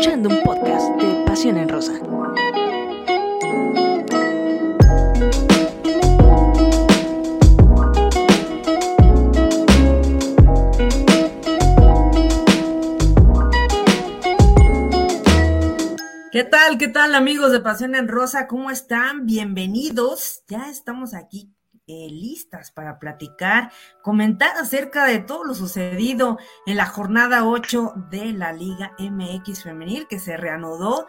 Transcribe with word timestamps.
escuchando 0.00 0.30
un 0.30 0.42
podcast 0.42 0.88
de 0.96 1.24
Pasión 1.26 1.58
en 1.58 1.68
Rosa. 1.68 1.92
¿Qué 16.32 16.44
tal? 16.44 16.78
¿Qué 16.78 16.88
tal 16.88 17.14
amigos 17.14 17.52
de 17.52 17.60
Pasión 17.60 17.94
en 17.94 18.08
Rosa? 18.08 18.46
¿Cómo 18.46 18.70
están? 18.70 19.26
Bienvenidos. 19.26 20.44
Ya 20.48 20.70
estamos 20.70 21.12
aquí 21.12 21.52
eh, 21.90 22.08
listas 22.08 22.70
para 22.70 23.00
platicar, 23.00 23.72
comentar 24.00 24.56
acerca 24.56 25.06
de 25.06 25.18
todo 25.18 25.42
lo 25.42 25.54
sucedido 25.54 26.38
en 26.66 26.76
la 26.76 26.86
jornada 26.86 27.44
8 27.44 27.94
de 28.10 28.32
la 28.32 28.52
Liga 28.52 28.92
MX 29.00 29.64
Femenil 29.64 30.06
que 30.06 30.20
se 30.20 30.36
reanudó 30.36 31.08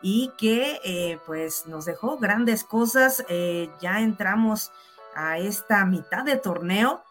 y 0.00 0.32
que 0.38 0.80
eh, 0.84 1.18
pues 1.26 1.66
nos 1.66 1.84
dejó 1.84 2.16
grandes 2.16 2.64
cosas. 2.64 3.22
Eh, 3.28 3.70
ya 3.82 4.00
entramos 4.00 4.72
a 5.14 5.36
esta 5.36 5.84
mitad 5.84 6.24
de 6.24 6.36
torneo. 6.36 7.02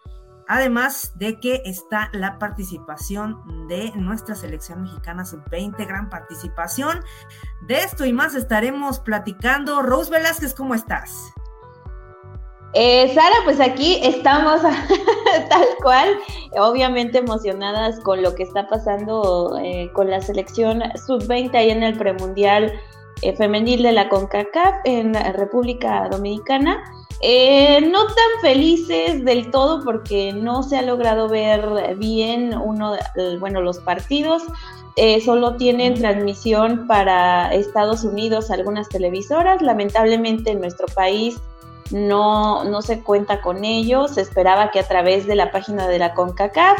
Además 0.47 1.13
de 1.15 1.39
que 1.39 1.61
está 1.63 2.09
la 2.13 2.39
participación 2.39 3.67
de 3.67 3.91
nuestra 3.95 4.33
selección 4.33 4.81
mexicana 4.81 5.25
sub-20, 5.25 5.87
gran 5.87 6.09
participación. 6.09 7.03
De 7.67 7.81
esto 7.81 8.03
y 8.03 8.13
más 8.13 8.33
estaremos 8.33 8.99
platicando. 8.99 9.83
Rose 9.83 10.09
Velázquez, 10.09 10.55
¿cómo 10.55 10.73
estás? 10.73 11.31
Eh, 12.73 13.13
Sara, 13.13 13.35
pues 13.43 13.59
aquí 13.59 13.99
estamos 14.01 14.61
tal 15.49 15.67
cual, 15.83 16.17
obviamente 16.57 17.17
emocionadas 17.17 17.99
con 17.99 18.21
lo 18.21 18.33
que 18.33 18.43
está 18.43 18.67
pasando 18.67 19.59
eh, 19.61 19.89
con 19.93 20.09
la 20.09 20.21
selección 20.21 20.81
sub-20 21.05 21.53
ahí 21.53 21.69
en 21.71 21.83
el 21.83 21.97
premundial 21.97 22.71
eh, 23.23 23.35
femenil 23.35 23.83
de 23.83 23.91
la 23.91 24.07
CONCACAF 24.07 24.75
en 24.85 25.13
República 25.33 26.07
Dominicana. 26.09 26.81
no 27.21 28.05
tan 28.05 28.41
felices 28.41 29.25
del 29.25 29.51
todo 29.51 29.83
porque 29.83 30.31
no 30.31 30.63
se 30.63 30.77
ha 30.77 30.81
logrado 30.81 31.27
ver 31.27 31.95
bien 31.97 32.57
uno, 32.57 32.93
bueno, 33.41 33.61
los 33.61 33.79
partidos. 33.79 34.43
solo 35.25 35.57
tienen 35.57 35.95
transmisión 35.95 36.87
para 36.87 37.53
Estados 37.53 38.05
Unidos 38.05 38.49
algunas 38.49 38.87
televisoras. 38.87 39.61
Lamentablemente 39.61 40.51
en 40.51 40.61
nuestro 40.61 40.87
país 40.87 41.39
no, 41.91 42.63
no 42.63 42.81
se 42.81 43.01
cuenta 43.01 43.41
con 43.41 43.63
ellos, 43.63 44.15
se 44.15 44.21
esperaba 44.21 44.71
que 44.71 44.79
a 44.79 44.87
través 44.87 45.27
de 45.27 45.35
la 45.35 45.51
página 45.51 45.87
de 45.87 45.99
la 45.99 46.13
CONCACAF. 46.13 46.79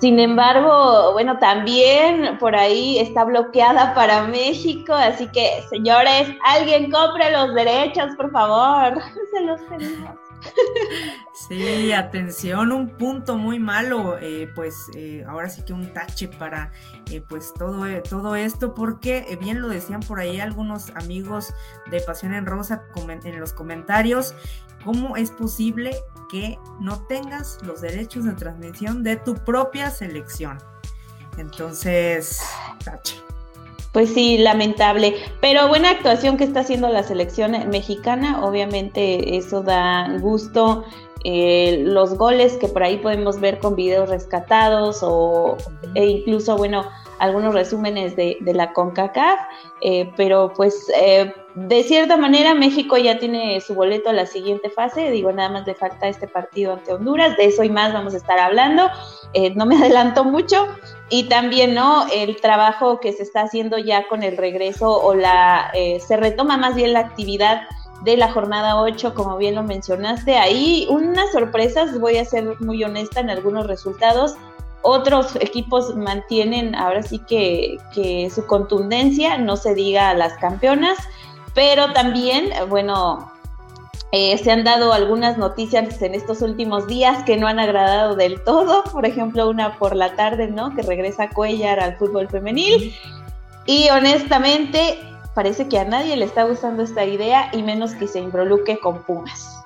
Sin 0.00 0.20
embargo, 0.20 1.12
bueno, 1.12 1.38
también 1.38 2.38
por 2.38 2.54
ahí 2.54 2.98
está 3.00 3.24
bloqueada 3.24 3.94
para 3.94 4.22
México, 4.22 4.94
así 4.94 5.26
que 5.28 5.64
señores, 5.70 6.28
alguien 6.44 6.90
compre 6.90 7.32
los 7.32 7.52
derechos, 7.54 8.14
por 8.16 8.30
favor, 8.30 9.02
se 9.32 9.40
los 9.40 9.60
pedimos. 9.62 10.27
Sí, 11.48 11.92
atención, 11.92 12.72
un 12.72 12.88
punto 12.88 13.38
muy 13.38 13.58
malo, 13.58 14.18
eh, 14.18 14.50
pues 14.54 14.90
eh, 14.94 15.24
ahora 15.26 15.48
sí 15.48 15.62
que 15.62 15.72
un 15.72 15.92
tache 15.94 16.28
para 16.28 16.72
eh, 17.10 17.22
pues 17.26 17.54
todo, 17.54 17.86
todo 18.02 18.34
esto, 18.34 18.74
porque 18.74 19.38
bien 19.40 19.62
lo 19.62 19.68
decían 19.68 20.00
por 20.00 20.18
ahí 20.18 20.40
algunos 20.40 20.90
amigos 20.96 21.54
de 21.90 22.00
Pasión 22.00 22.34
en 22.34 22.44
Rosa 22.44 22.82
en 23.24 23.40
los 23.40 23.52
comentarios, 23.52 24.34
¿cómo 24.84 25.16
es 25.16 25.30
posible 25.30 25.96
que 26.28 26.58
no 26.80 27.06
tengas 27.06 27.58
los 27.62 27.80
derechos 27.80 28.24
de 28.24 28.32
transmisión 28.32 29.02
de 29.02 29.16
tu 29.16 29.34
propia 29.34 29.90
selección? 29.90 30.58
Entonces, 31.38 32.42
tache. 32.84 33.27
Pues 33.92 34.12
sí, 34.12 34.38
lamentable. 34.38 35.14
Pero 35.40 35.68
buena 35.68 35.90
actuación 35.90 36.36
que 36.36 36.44
está 36.44 36.60
haciendo 36.60 36.88
la 36.88 37.02
selección 37.02 37.52
mexicana. 37.70 38.44
Obviamente 38.44 39.36
eso 39.36 39.62
da 39.62 40.16
gusto. 40.20 40.84
Eh, 41.24 41.82
los 41.84 42.16
goles 42.16 42.56
que 42.58 42.68
por 42.68 42.82
ahí 42.82 42.98
podemos 42.98 43.40
ver 43.40 43.58
con 43.58 43.74
videos 43.74 44.08
rescatados 44.08 45.00
o 45.02 45.56
e 45.94 46.06
incluso, 46.06 46.56
bueno, 46.56 46.84
algunos 47.18 47.54
resúmenes 47.54 48.16
de, 48.16 48.38
la 48.40 48.72
CONCACAF, 48.72 49.38
eh, 49.80 50.10
pero 50.16 50.52
pues 50.54 50.90
eh, 51.00 51.32
de 51.54 51.82
cierta 51.82 52.16
manera 52.16 52.54
México 52.54 52.96
ya 52.96 53.18
tiene 53.18 53.60
su 53.60 53.74
boleto 53.74 54.10
a 54.10 54.12
la 54.12 54.26
siguiente 54.26 54.70
fase, 54.70 55.10
digo, 55.10 55.32
nada 55.32 55.48
más 55.48 55.66
le 55.66 55.74
falta 55.74 56.08
este 56.08 56.28
partido 56.28 56.74
ante 56.74 56.92
Honduras, 56.92 57.36
de 57.36 57.46
eso 57.46 57.64
y 57.64 57.70
más 57.70 57.92
vamos 57.92 58.14
a 58.14 58.18
estar 58.18 58.38
hablando, 58.38 58.88
no 59.54 59.66
me 59.66 59.76
adelanto 59.82 60.24
mucho, 60.24 60.66
y 61.10 61.28
también, 61.28 61.74
¿no? 61.74 62.06
El 62.12 62.40
trabajo 62.40 63.00
que 63.00 63.12
se 63.12 63.22
está 63.22 63.42
haciendo 63.42 63.78
ya 63.78 64.06
con 64.08 64.22
el 64.22 64.36
regreso 64.36 64.90
o 64.90 65.14
la, 65.14 65.72
se 66.06 66.16
retoma 66.16 66.56
más 66.56 66.74
bien 66.74 66.92
la 66.92 67.00
actividad 67.00 67.62
de 68.02 68.16
la 68.16 68.32
jornada 68.32 68.80
8, 68.80 69.14
como 69.14 69.36
bien 69.36 69.54
lo 69.54 69.62
mencionaste. 69.62 70.36
Ahí 70.36 70.86
unas 70.90 71.32
sorpresas, 71.32 71.98
voy 71.98 72.18
a 72.18 72.24
ser 72.24 72.60
muy 72.60 72.82
honesta 72.84 73.20
en 73.20 73.30
algunos 73.30 73.66
resultados. 73.66 74.36
Otros 74.82 75.36
equipos 75.36 75.94
mantienen 75.96 76.74
ahora 76.74 77.02
sí 77.02 77.18
que, 77.18 77.78
que 77.92 78.30
su 78.30 78.46
contundencia, 78.46 79.36
no 79.38 79.56
se 79.56 79.74
diga 79.74 80.10
a 80.10 80.14
las 80.14 80.34
campeonas, 80.34 80.96
pero 81.54 81.92
también, 81.92 82.50
bueno, 82.68 83.32
eh, 84.10 84.38
se 84.38 84.50
han 84.50 84.64
dado 84.64 84.92
algunas 84.92 85.36
noticias 85.36 86.00
en 86.00 86.14
estos 86.14 86.40
últimos 86.40 86.86
días 86.86 87.24
que 87.24 87.36
no 87.36 87.46
han 87.46 87.58
agradado 87.58 88.16
del 88.16 88.42
todo. 88.42 88.84
Por 88.84 89.04
ejemplo, 89.04 89.48
una 89.48 89.78
por 89.78 89.94
la 89.94 90.14
tarde, 90.14 90.48
¿no? 90.48 90.74
Que 90.74 90.82
regresa 90.82 91.28
Cuellar 91.28 91.78
al 91.80 91.96
fútbol 91.96 92.28
femenil. 92.28 92.94
Y 93.66 93.90
honestamente, 93.90 94.98
parece 95.34 95.68
que 95.68 95.78
a 95.78 95.84
nadie 95.84 96.16
le 96.16 96.24
está 96.24 96.44
gustando 96.44 96.82
esta 96.82 97.04
idea 97.04 97.50
y 97.52 97.62
menos 97.62 97.92
que 97.94 98.08
se 98.08 98.18
involucre 98.18 98.78
con 98.78 99.02
Pumas. 99.02 99.57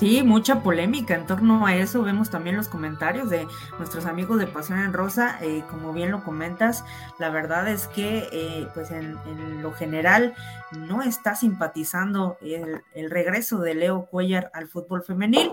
Sí, 0.00 0.22
mucha 0.22 0.62
polémica 0.62 1.14
en 1.14 1.26
torno 1.26 1.66
a 1.66 1.76
eso. 1.76 2.02
Vemos 2.02 2.30
también 2.30 2.56
los 2.56 2.68
comentarios 2.68 3.28
de 3.28 3.46
nuestros 3.76 4.06
amigos 4.06 4.38
de 4.38 4.46
Pasión 4.46 4.78
en 4.78 4.94
Rosa. 4.94 5.36
Eh, 5.42 5.62
como 5.68 5.92
bien 5.92 6.10
lo 6.10 6.24
comentas, 6.24 6.86
la 7.18 7.28
verdad 7.28 7.68
es 7.68 7.86
que, 7.86 8.26
eh, 8.32 8.66
pues 8.72 8.90
en, 8.92 9.18
lo 9.60 9.72
general, 9.72 10.34
no 10.72 11.02
está 11.02 11.34
simpatizando 11.34 12.38
el, 12.40 12.80
el 12.94 13.10
regreso 13.10 13.58
de 13.58 13.74
Leo 13.74 14.06
Cuellar 14.06 14.50
al 14.54 14.68
fútbol 14.68 15.02
femenil. 15.02 15.50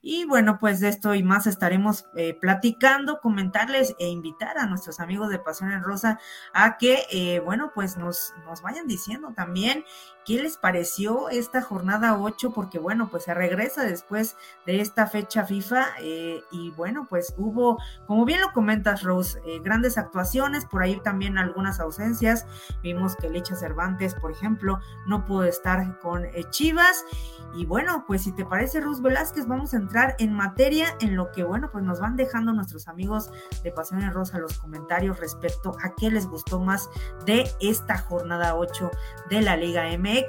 Y 0.00 0.24
bueno, 0.24 0.56
pues 0.58 0.80
de 0.80 0.88
esto 0.88 1.14
y 1.14 1.22
más 1.22 1.46
estaremos 1.46 2.06
eh, 2.16 2.32
platicando, 2.32 3.20
comentarles 3.20 3.94
e 3.98 4.08
invitar 4.08 4.56
a 4.56 4.64
nuestros 4.64 4.98
amigos 4.98 5.28
de 5.28 5.40
Pasión 5.40 5.72
en 5.72 5.82
Rosa 5.82 6.18
a 6.54 6.78
que, 6.78 7.42
bueno, 7.44 7.72
pues 7.74 7.98
nos 7.98 8.32
vayan 8.62 8.86
diciendo 8.86 9.34
también 9.36 9.84
qué 10.30 10.40
les 10.40 10.56
pareció 10.56 11.28
esta 11.28 11.60
jornada 11.60 12.16
8, 12.16 12.52
porque 12.52 12.78
bueno, 12.78 13.08
pues 13.10 13.24
se 13.24 13.34
regresa 13.34 13.82
después 13.82 14.36
de 14.64 14.80
esta 14.80 15.08
fecha 15.08 15.44
FIFA 15.44 15.88
eh, 16.00 16.40
y 16.52 16.70
bueno, 16.70 17.08
pues 17.10 17.34
hubo, 17.36 17.78
como 18.06 18.24
bien 18.24 18.40
lo 18.40 18.52
comentas, 18.52 19.02
Rose, 19.02 19.40
grandes 19.64 19.98
actuaciones, 19.98 20.66
por 20.66 20.84
ahí 20.84 21.00
también 21.00 21.36
algunas 21.36 21.80
ausencias. 21.80 22.46
Vimos 22.80 23.16
que 23.16 23.28
Lecha 23.28 23.56
Cervantes, 23.56 24.14
por 24.14 24.30
ejemplo, 24.30 24.78
no 25.08 25.24
pudo 25.24 25.42
estar 25.42 25.98
con 25.98 26.24
Chivas. 26.50 27.04
Y 27.52 27.66
bueno, 27.66 28.04
pues 28.06 28.22
si 28.22 28.30
te 28.30 28.44
parece, 28.44 28.80
Rose 28.80 29.02
Velázquez, 29.02 29.48
vamos 29.48 29.74
a 29.74 29.78
entrar 29.78 30.14
en 30.20 30.32
materia 30.32 30.94
en 31.00 31.16
lo 31.16 31.32
que, 31.32 31.42
bueno, 31.42 31.70
pues 31.72 31.82
nos 31.82 31.98
van 31.98 32.14
dejando 32.14 32.52
nuestros 32.52 32.86
amigos 32.86 33.30
de 33.64 33.72
Pasión 33.72 34.02
en 34.02 34.12
Rosa 34.12 34.38
los 34.38 34.58
comentarios 34.58 35.18
respecto 35.18 35.76
a 35.82 35.96
qué 35.96 36.12
les 36.12 36.28
gustó 36.28 36.60
más 36.60 36.88
de 37.26 37.50
esta 37.60 37.98
jornada 37.98 38.54
8 38.54 38.90
de 39.30 39.40
la 39.40 39.56
Liga 39.56 39.86
MX. 39.98 40.19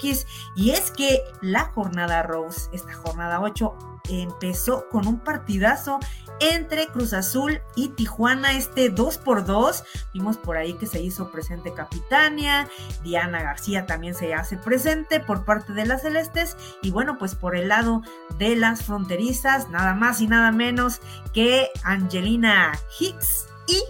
Y 0.55 0.71
es 0.71 0.91
que 0.91 1.21
la 1.41 1.65
jornada 1.65 2.23
Rose, 2.23 2.69
esta 2.73 2.93
jornada 2.93 3.41
8, 3.41 4.01
empezó 4.09 4.87
con 4.89 5.07
un 5.07 5.19
partidazo 5.19 5.99
entre 6.39 6.87
Cruz 6.87 7.13
Azul 7.13 7.61
y 7.75 7.89
Tijuana, 7.89 8.53
este 8.53 8.89
2 8.89 9.17
por 9.19 9.45
2 9.45 9.83
Vimos 10.13 10.37
por 10.37 10.57
ahí 10.57 10.73
que 10.73 10.87
se 10.87 10.99
hizo 10.99 11.31
presente 11.31 11.73
Capitania, 11.73 12.67
Diana 13.03 13.43
García 13.43 13.85
también 13.85 14.15
se 14.15 14.33
hace 14.33 14.57
presente 14.57 15.19
por 15.19 15.45
parte 15.45 15.73
de 15.73 15.85
las 15.85 16.01
Celestes. 16.01 16.57
Y 16.81 16.91
bueno, 16.91 17.17
pues 17.17 17.35
por 17.35 17.55
el 17.55 17.69
lado 17.69 18.01
de 18.37 18.55
las 18.55 18.83
fronterizas, 18.83 19.69
nada 19.69 19.93
más 19.93 20.19
y 20.19 20.27
nada 20.27 20.51
menos 20.51 20.99
que 21.33 21.69
Angelina 21.83 22.71
Hicks 22.99 23.47
y 23.67 23.81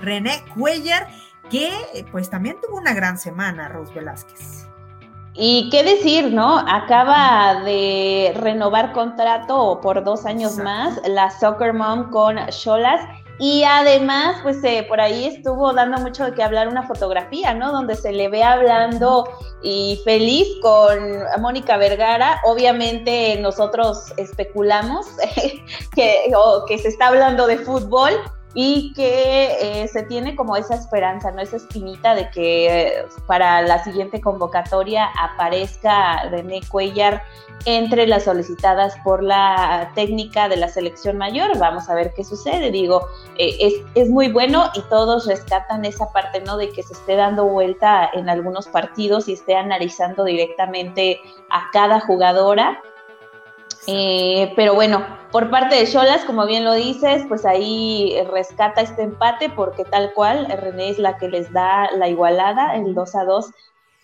René 0.00 0.42
Cuellar, 0.54 1.08
que 1.50 2.06
pues 2.10 2.30
también 2.30 2.56
tuvo 2.60 2.78
una 2.78 2.94
gran 2.94 3.18
semana, 3.18 3.68
Rose 3.68 3.92
Velázquez. 3.92 4.61
Y 5.34 5.70
qué 5.70 5.82
decir, 5.82 6.32
¿no? 6.32 6.58
Acaba 6.58 7.62
de 7.64 8.32
renovar 8.36 8.92
contrato 8.92 9.80
por 9.82 10.04
dos 10.04 10.26
años 10.26 10.58
más 10.58 11.00
la 11.06 11.30
Soccer 11.30 11.72
Mom 11.72 12.10
con 12.10 12.36
Cholas. 12.48 13.00
Y 13.38 13.64
además, 13.64 14.36
pues 14.42 14.62
eh, 14.62 14.84
por 14.88 15.00
ahí 15.00 15.24
estuvo 15.24 15.72
dando 15.72 15.98
mucho 15.98 16.24
de 16.26 16.34
qué 16.34 16.42
hablar 16.42 16.68
una 16.68 16.82
fotografía, 16.82 17.54
¿no? 17.54 17.72
Donde 17.72 17.96
se 17.96 18.12
le 18.12 18.28
ve 18.28 18.44
hablando 18.44 19.26
y 19.62 19.98
feliz 20.04 20.46
con 20.60 20.98
Mónica 21.40 21.78
Vergara. 21.78 22.40
Obviamente 22.44 23.38
nosotros 23.40 24.12
especulamos 24.18 25.06
que, 25.94 26.30
que 26.68 26.78
se 26.78 26.88
está 26.88 27.08
hablando 27.08 27.46
de 27.46 27.56
fútbol, 27.56 28.12
y 28.54 28.92
que 28.92 29.82
eh, 29.82 29.88
se 29.88 30.02
tiene 30.02 30.36
como 30.36 30.56
esa 30.56 30.74
esperanza, 30.74 31.30
¿no? 31.30 31.40
Esa 31.40 31.56
espinita 31.56 32.14
de 32.14 32.30
que 32.30 32.66
eh, 32.66 33.04
para 33.26 33.62
la 33.62 33.82
siguiente 33.82 34.20
convocatoria 34.20 35.08
aparezca 35.18 36.28
René 36.28 36.60
Cuellar 36.68 37.22
entre 37.64 38.06
las 38.06 38.24
solicitadas 38.24 38.94
por 39.04 39.22
la 39.22 39.92
técnica 39.94 40.48
de 40.48 40.56
la 40.56 40.68
selección 40.68 41.16
mayor. 41.16 41.56
Vamos 41.58 41.88
a 41.88 41.94
ver 41.94 42.12
qué 42.14 42.24
sucede. 42.24 42.70
Digo, 42.70 43.06
eh, 43.38 43.56
es, 43.60 43.74
es, 43.94 44.10
muy 44.10 44.30
bueno 44.30 44.70
y 44.74 44.82
todos 44.82 45.26
rescatan 45.26 45.84
esa 45.84 46.12
parte, 46.12 46.40
¿no? 46.40 46.58
De 46.58 46.70
que 46.70 46.82
se 46.82 46.92
esté 46.92 47.16
dando 47.16 47.46
vuelta 47.46 48.10
en 48.12 48.28
algunos 48.28 48.68
partidos 48.68 49.28
y 49.28 49.34
esté 49.34 49.56
analizando 49.56 50.24
directamente 50.24 51.20
a 51.50 51.70
cada 51.72 52.00
jugadora. 52.00 52.82
Eh, 53.86 54.52
pero 54.54 54.74
bueno, 54.74 55.04
por 55.32 55.50
parte 55.50 55.74
de 55.76 55.90
Cholas, 55.90 56.24
como 56.24 56.46
bien 56.46 56.64
lo 56.64 56.74
dices, 56.74 57.24
pues 57.28 57.44
ahí 57.44 58.14
rescata 58.30 58.80
este 58.80 59.02
empate 59.02 59.50
porque 59.50 59.84
tal 59.84 60.12
cual 60.14 60.46
René 60.46 60.90
es 60.90 60.98
la 60.98 61.18
que 61.18 61.28
les 61.28 61.52
da 61.52 61.90
la 61.92 62.08
igualada, 62.08 62.76
el 62.76 62.94
2 62.94 63.14
a 63.16 63.24
2 63.24 63.50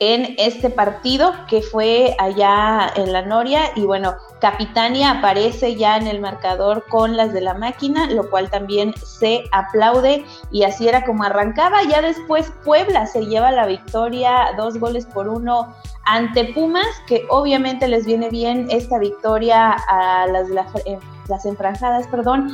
en 0.00 0.36
este 0.38 0.70
partido 0.70 1.32
que 1.48 1.60
fue 1.60 2.14
allá 2.18 2.92
en 2.94 3.12
la 3.12 3.22
Noria. 3.22 3.62
Y 3.74 3.82
bueno, 3.82 4.14
Capitania 4.40 5.10
aparece 5.10 5.74
ya 5.74 5.96
en 5.96 6.06
el 6.06 6.20
marcador 6.20 6.84
con 6.88 7.16
las 7.16 7.32
de 7.32 7.40
la 7.40 7.54
máquina, 7.54 8.08
lo 8.08 8.30
cual 8.30 8.48
también 8.48 8.94
se 9.04 9.42
aplaude. 9.50 10.24
Y 10.52 10.62
así 10.62 10.88
era 10.88 11.04
como 11.04 11.24
arrancaba. 11.24 11.82
Ya 11.82 12.00
después 12.00 12.52
Puebla 12.64 13.06
se 13.06 13.26
lleva 13.26 13.50
la 13.50 13.66
victoria, 13.66 14.50
dos 14.56 14.78
goles 14.78 15.04
por 15.06 15.28
uno 15.28 15.74
ante 16.08 16.46
Pumas, 16.54 16.86
que 17.06 17.26
obviamente 17.28 17.86
les 17.86 18.06
viene 18.06 18.30
bien 18.30 18.66
esta 18.70 18.98
victoria 18.98 19.72
a 19.72 20.26
las, 20.26 20.48
eh, 20.86 20.98
las 21.28 21.44
enfranjadas, 21.44 22.06
perdón, 22.08 22.48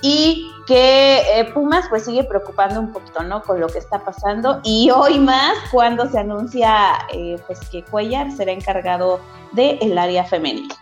y 0.00 0.48
que 0.66 1.18
eh, 1.18 1.44
Pumas 1.52 1.86
pues 1.88 2.04
sigue 2.04 2.22
preocupando 2.22 2.78
un 2.78 2.92
poquito, 2.92 3.24
¿no? 3.24 3.42
Con 3.42 3.60
lo 3.60 3.66
que 3.66 3.78
está 3.78 3.98
pasando 4.04 4.60
y 4.62 4.90
hoy 4.90 5.18
más 5.18 5.54
cuando 5.72 6.08
se 6.08 6.20
anuncia 6.20 6.98
eh, 7.12 7.36
pues 7.48 7.58
que 7.68 7.82
Cuellar 7.82 8.30
será 8.30 8.52
encargado 8.52 9.20
del 9.52 9.98
área 9.98 10.24
femenina. 10.24 10.74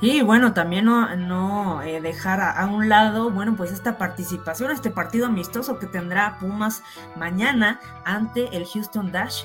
Y 0.00 0.22
bueno, 0.22 0.52
también 0.54 0.84
no, 0.84 1.16
no 1.16 1.80
dejar 1.80 2.40
a, 2.40 2.66
un 2.66 2.88
lado, 2.88 3.30
bueno, 3.30 3.56
pues 3.56 3.72
esta 3.72 3.98
participación, 3.98 4.70
este 4.70 4.90
partido 4.90 5.26
amistoso 5.26 5.80
que 5.80 5.86
tendrá 5.86 6.38
Pumas 6.38 6.84
mañana 7.16 7.80
ante 8.04 8.56
el 8.56 8.64
Houston 8.64 9.10
Dash. 9.10 9.42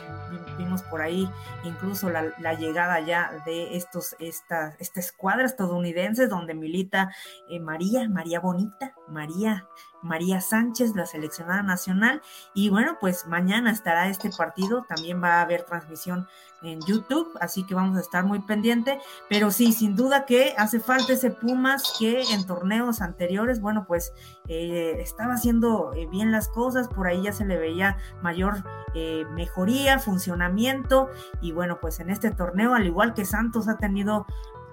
Vimos 0.57 0.83
por 0.83 1.01
ahí 1.01 1.29
incluso 1.63 2.09
la, 2.09 2.53
llegada 2.53 2.99
ya 2.99 3.41
de 3.45 3.75
estos, 3.75 4.15
esta, 4.19 4.75
esta 4.79 4.99
escuadra 4.99 5.45
estadounidense 5.45 6.27
donde 6.27 6.53
milita 6.53 7.13
eh, 7.49 7.59
María, 7.59 8.07
María 8.09 8.39
Bonita, 8.39 8.93
María 9.07 9.67
María 10.03 10.41
Sánchez, 10.41 10.95
la 10.95 11.05
seleccionada 11.05 11.63
nacional. 11.63 12.21
Y 12.53 12.69
bueno, 12.69 12.97
pues 12.99 13.25
mañana 13.25 13.71
estará 13.71 14.09
este 14.09 14.29
partido, 14.29 14.85
también 14.87 15.23
va 15.23 15.35
a 15.35 15.41
haber 15.41 15.63
transmisión 15.63 16.27
en 16.63 16.79
YouTube, 16.81 17.29
así 17.39 17.65
que 17.65 17.75
vamos 17.75 17.97
a 17.97 18.01
estar 18.01 18.25
muy 18.25 18.39
pendiente. 18.39 18.99
Pero 19.29 19.51
sí, 19.51 19.71
sin 19.73 19.95
duda 19.95 20.25
que 20.25 20.53
hace 20.57 20.79
falta 20.79 21.13
ese 21.13 21.31
Pumas 21.31 21.95
que 21.99 22.21
en 22.33 22.45
torneos 22.45 23.01
anteriores, 23.01 23.59
bueno, 23.59 23.85
pues 23.87 24.13
eh, 24.47 24.95
estaba 24.99 25.33
haciendo 25.33 25.93
eh, 25.93 26.07
bien 26.07 26.31
las 26.31 26.47
cosas, 26.47 26.87
por 26.87 27.07
ahí 27.07 27.23
ya 27.23 27.33
se 27.33 27.45
le 27.45 27.57
veía 27.57 27.97
mayor 28.21 28.63
eh, 28.95 29.25
mejoría, 29.31 29.99
funcionamiento. 29.99 31.09
Y 31.41 31.51
bueno, 31.51 31.79
pues 31.81 31.99
en 31.99 32.09
este 32.09 32.31
torneo, 32.31 32.73
al 32.73 32.85
igual 32.85 33.13
que 33.13 33.25
Santos 33.25 33.67
ha 33.67 33.77
tenido 33.77 34.25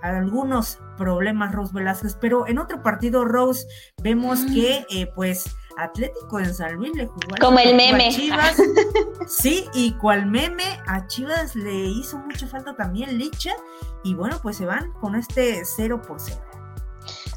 algunos 0.02 0.78
problemas 0.96 1.54
Rose 1.54 1.74
Velázquez, 1.74 2.16
pero 2.18 2.46
en 2.46 2.58
otro 2.58 2.82
partido 2.82 3.26
Rose 3.26 3.66
vemos 4.02 4.40
que 4.46 4.86
pues 5.14 5.54
Atlético 5.82 6.38
en 6.38 6.54
San 6.54 6.74
Luis 6.74 6.92
le 6.94 7.06
jugó 7.06 7.20
como 7.40 7.58
el 7.58 7.74
meme 7.74 8.08
a 8.08 8.10
Chivas, 8.10 8.56
sí, 9.26 9.66
y 9.74 9.92
cual 9.94 10.26
meme 10.26 10.80
a 10.86 11.06
Chivas 11.06 11.54
le 11.54 11.74
hizo 11.74 12.18
mucha 12.18 12.46
falta 12.46 12.74
también 12.74 13.18
Licha 13.18 13.52
y 14.04 14.14
bueno 14.14 14.38
pues 14.42 14.56
se 14.56 14.66
van 14.66 14.92
con 14.94 15.14
este 15.14 15.64
0 15.64 16.00
por 16.06 16.20
0. 16.20 16.40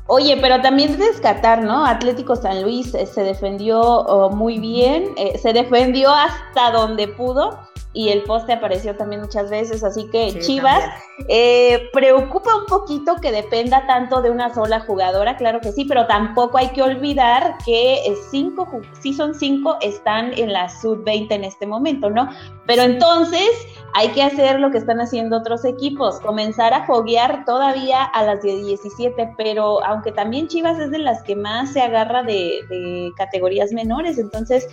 Oye, 0.08 0.38
pero 0.42 0.62
también 0.62 1.00
rescatar, 1.00 1.64
¿no? 1.64 1.86
Atlético 1.86 2.36
San 2.36 2.62
Luis 2.62 2.94
eh, 2.94 3.06
se 3.06 3.24
defendió 3.24 3.80
oh, 3.82 4.30
muy 4.30 4.60
bien, 4.60 5.14
eh, 5.16 5.38
se 5.38 5.54
defendió 5.54 6.12
hasta 6.14 6.72
donde 6.72 7.08
pudo 7.08 7.58
y 7.94 8.10
el 8.10 8.24
poste 8.24 8.54
apareció 8.54 8.96
también 8.96 9.22
muchas 9.22 9.50
veces, 9.50 9.84
así 9.84 10.10
que 10.10 10.40
Chivas 10.40 10.84
eh, 11.28 11.90
preocupa 11.94 12.56
un 12.56 12.66
poquito 12.66 13.16
que 13.22 13.32
dependa 13.32 13.86
tanto 13.86 14.22
de 14.22 14.32
una 14.32 14.54
sola 14.54 14.80
jugadora, 14.82 15.38
claro 15.38 15.60
que 15.62 15.72
sí, 15.72 15.86
pero 15.86 16.08
tampoco 16.08 16.58
hay 16.58 16.70
que 16.70 16.82
olvidar 16.82 17.56
que 17.64 18.06
eh, 18.06 18.16
cinco, 18.32 18.68
si 19.00 19.14
son 19.14 19.36
cinco, 19.36 19.78
están 19.82 20.34
en 20.38 20.52
la 20.52 20.70
sub-20 20.70 21.32
en 21.32 21.44
este 21.44 21.68
momento, 21.68 22.10
¿no? 22.10 22.30
Pero 22.66 22.82
entonces 22.82 23.50
hay 23.96 24.10
que 24.10 24.24
hacer 24.24 24.60
lo 24.60 24.72
que 24.72 24.80
están 24.80 25.00
haciendo 25.00 25.38
otros 25.38 25.66
equipos, 25.66 26.20
comenzar 26.20 26.74
a 26.74 26.86
foguear 26.86 27.46
todavía 27.46 28.04
a 28.04 28.24
las 28.24 28.42
de 28.42 28.56
17, 28.56 29.36
pero 29.38 29.84
aunque 29.86 30.12
también 30.12 30.48
Chivas 30.48 30.80
es 30.80 30.92
de 30.92 30.98
las 30.98 31.22
que 31.24 31.36
más 31.36 31.74
se 31.74 31.82
agarra 31.82 32.24
de, 32.24 33.12
categorías 33.18 33.72
menores, 33.72 34.18
entonces, 34.18 34.68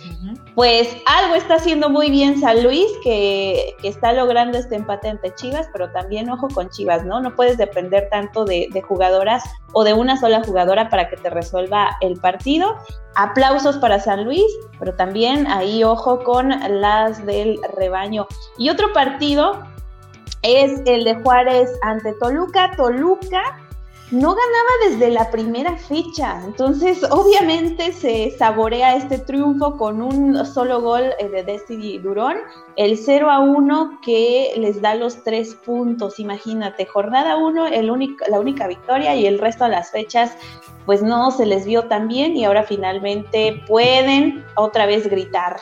pues 0.55 0.95
algo 1.05 1.35
está 1.35 1.55
haciendo 1.55 1.89
muy 1.89 2.09
bien 2.09 2.39
San 2.39 2.63
Luis, 2.63 2.87
que, 3.03 3.75
está 3.83 4.13
logrando 4.13 4.57
este 4.57 4.75
empate 4.75 5.09
ante 5.09 5.33
Chivas, 5.35 5.67
pero 5.71 5.91
también 5.91 6.29
ojo 6.29 6.47
con 6.49 6.69
Chivas, 6.69 7.05
¿no? 7.05 7.19
No 7.19 7.35
puedes 7.35 7.57
depender 7.57 8.07
tanto 8.09 8.45
de, 8.45 8.69
de 8.71 8.81
jugadoras 8.81 9.43
o 9.73 9.83
de 9.83 9.93
una 9.93 10.19
sola 10.19 10.43
jugadora 10.43 10.89
para 10.89 11.09
que 11.09 11.17
te 11.17 11.29
resuelva 11.29 11.97
el 12.01 12.19
partido. 12.19 12.75
Aplausos 13.15 13.77
para 13.77 13.99
San 13.99 14.23
Luis, 14.23 14.45
pero 14.79 14.93
también 14.95 15.47
ahí 15.47 15.83
ojo 15.83 16.23
con 16.23 16.49
las 16.81 17.25
del 17.25 17.59
rebaño. 17.75 18.27
Y 18.57 18.69
otro 18.69 18.93
partido 18.93 19.59
es 20.43 20.81
el 20.85 21.03
de 21.03 21.15
Juárez 21.15 21.69
ante 21.81 22.13
Toluca. 22.13 22.71
Toluca 22.75 23.41
no 24.11 24.35
ganaba 24.35 24.69
desde 24.89 25.09
la 25.09 25.31
primera 25.31 25.77
fecha, 25.77 26.41
entonces 26.45 27.03
obviamente 27.09 27.93
se 27.93 28.31
saborea 28.37 28.95
este 28.95 29.17
triunfo 29.19 29.77
con 29.77 30.01
un 30.01 30.45
solo 30.45 30.81
gol 30.81 31.13
eh, 31.17 31.29
de 31.29 31.43
Destiny 31.43 31.97
Durón, 31.97 32.37
el 32.75 32.97
0 32.97 33.31
a 33.31 33.39
1 33.39 33.99
que 34.03 34.53
les 34.57 34.81
da 34.81 34.95
los 34.95 35.23
tres 35.23 35.55
puntos, 35.55 36.19
imagínate, 36.19 36.85
jornada 36.85 37.37
1, 37.37 37.69
la 37.69 38.39
única 38.39 38.67
victoria 38.67 39.15
y 39.15 39.25
el 39.25 39.39
resto 39.39 39.63
de 39.63 39.71
las 39.71 39.91
fechas 39.91 40.35
pues 40.85 41.01
no 41.01 41.31
se 41.31 41.45
les 41.45 41.65
vio 41.65 41.85
tan 41.85 42.07
bien 42.07 42.35
y 42.35 42.45
ahora 42.45 42.63
finalmente 42.63 43.61
pueden 43.67 44.43
otra 44.55 44.85
vez 44.85 45.09
gritar 45.09 45.57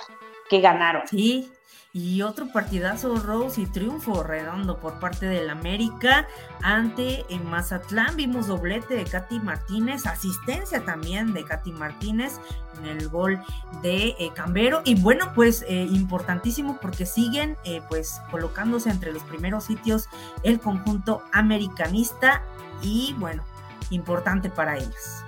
que 0.50 0.62
ganaron. 0.62 1.04
Sí, 1.08 1.52
y 1.92 2.22
otro 2.22 2.52
partidazo 2.52 3.16
Rose 3.16 3.62
y 3.62 3.66
triunfo 3.66 4.22
redondo 4.22 4.78
por 4.78 5.00
parte 5.00 5.26
del 5.26 5.50
América 5.50 6.28
ante 6.62 7.26
en 7.30 7.50
Mazatlán. 7.50 8.16
Vimos 8.16 8.48
doblete 8.48 8.94
de 8.96 9.06
Katy 9.06 9.40
Martínez, 9.40 10.06
asistencia 10.06 10.86
también 10.86 11.34
de 11.34 11.44
Katy 11.46 11.72
Martínez 11.72 12.40
en 12.78 12.86
el 12.86 13.10
gol 13.10 13.40
de 13.82 14.16
eh, 14.20 14.32
Cambero. 14.36 14.82
Y 14.86 15.02
bueno, 15.02 15.32
pues 15.34 15.66
eh, 15.68 15.88
importantísimo 15.90 16.78
porque 16.80 17.08
siguen 17.08 17.58
eh, 17.64 17.82
pues 17.90 18.22
colocándose 18.30 18.92
entre 18.92 19.12
los 19.12 19.24
primeros 19.24 19.64
sitios 19.64 20.10
el 20.44 20.60
conjunto 20.60 21.24
americanista 21.32 22.44
y 22.84 23.16
bueno, 23.18 23.44
importante 23.90 24.50
para 24.50 24.78
ellos. 24.78 25.24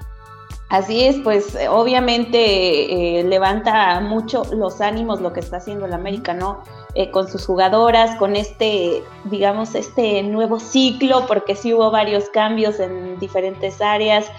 Así 0.72 1.04
es, 1.04 1.18
pues 1.18 1.58
obviamente 1.70 3.20
eh, 3.20 3.24
levanta 3.26 4.00
mucho 4.00 4.44
los 4.54 4.80
ánimos 4.80 5.20
lo 5.20 5.34
que 5.34 5.42
está 5.42 5.58
haciendo 5.58 5.86
el 5.86 5.92
América, 5.92 6.34
¿no? 6.34 6.64
Eh, 6.96 7.12
con 7.12 7.28
sus 7.28 7.46
jugadoras, 7.46 8.16
con 8.16 8.38
este, 8.38 9.04
digamos, 9.26 9.76
este 9.76 10.24
nuevo 10.24 10.62
ciclo, 10.62 11.26
porque 11.28 11.58
sí 11.58 11.74
hubo 11.74 11.92
varios 11.92 12.30
cambios 12.30 12.80
en 12.80 13.20
diferentes 13.20 13.82
áreas 13.82 14.32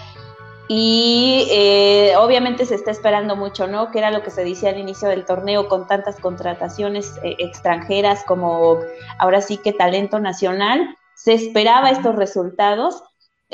y 0.67 1.45
eh, 1.51 2.15
obviamente 2.17 2.65
se 2.65 2.73
está 2.73 2.89
esperando 2.89 3.35
mucho, 3.35 3.67
¿no? 3.67 3.91
Que 3.91 3.99
era 3.99 4.09
lo 4.09 4.23
que 4.23 4.31
se 4.31 4.43
decía 4.43 4.71
al 4.71 4.79
inicio 4.79 5.09
del 5.09 5.25
torneo 5.25 5.67
con 5.67 5.85
tantas 5.85 6.19
contrataciones 6.19 7.13
extranjeras 7.21 8.23
como 8.25 8.79
ahora 9.19 9.39
sí 9.39 9.57
que 9.57 9.71
talento 9.71 10.19
nacional. 10.19 10.97
Se 11.13 11.33
esperaba 11.33 11.91
estos 11.91 12.15
resultados 12.15 13.03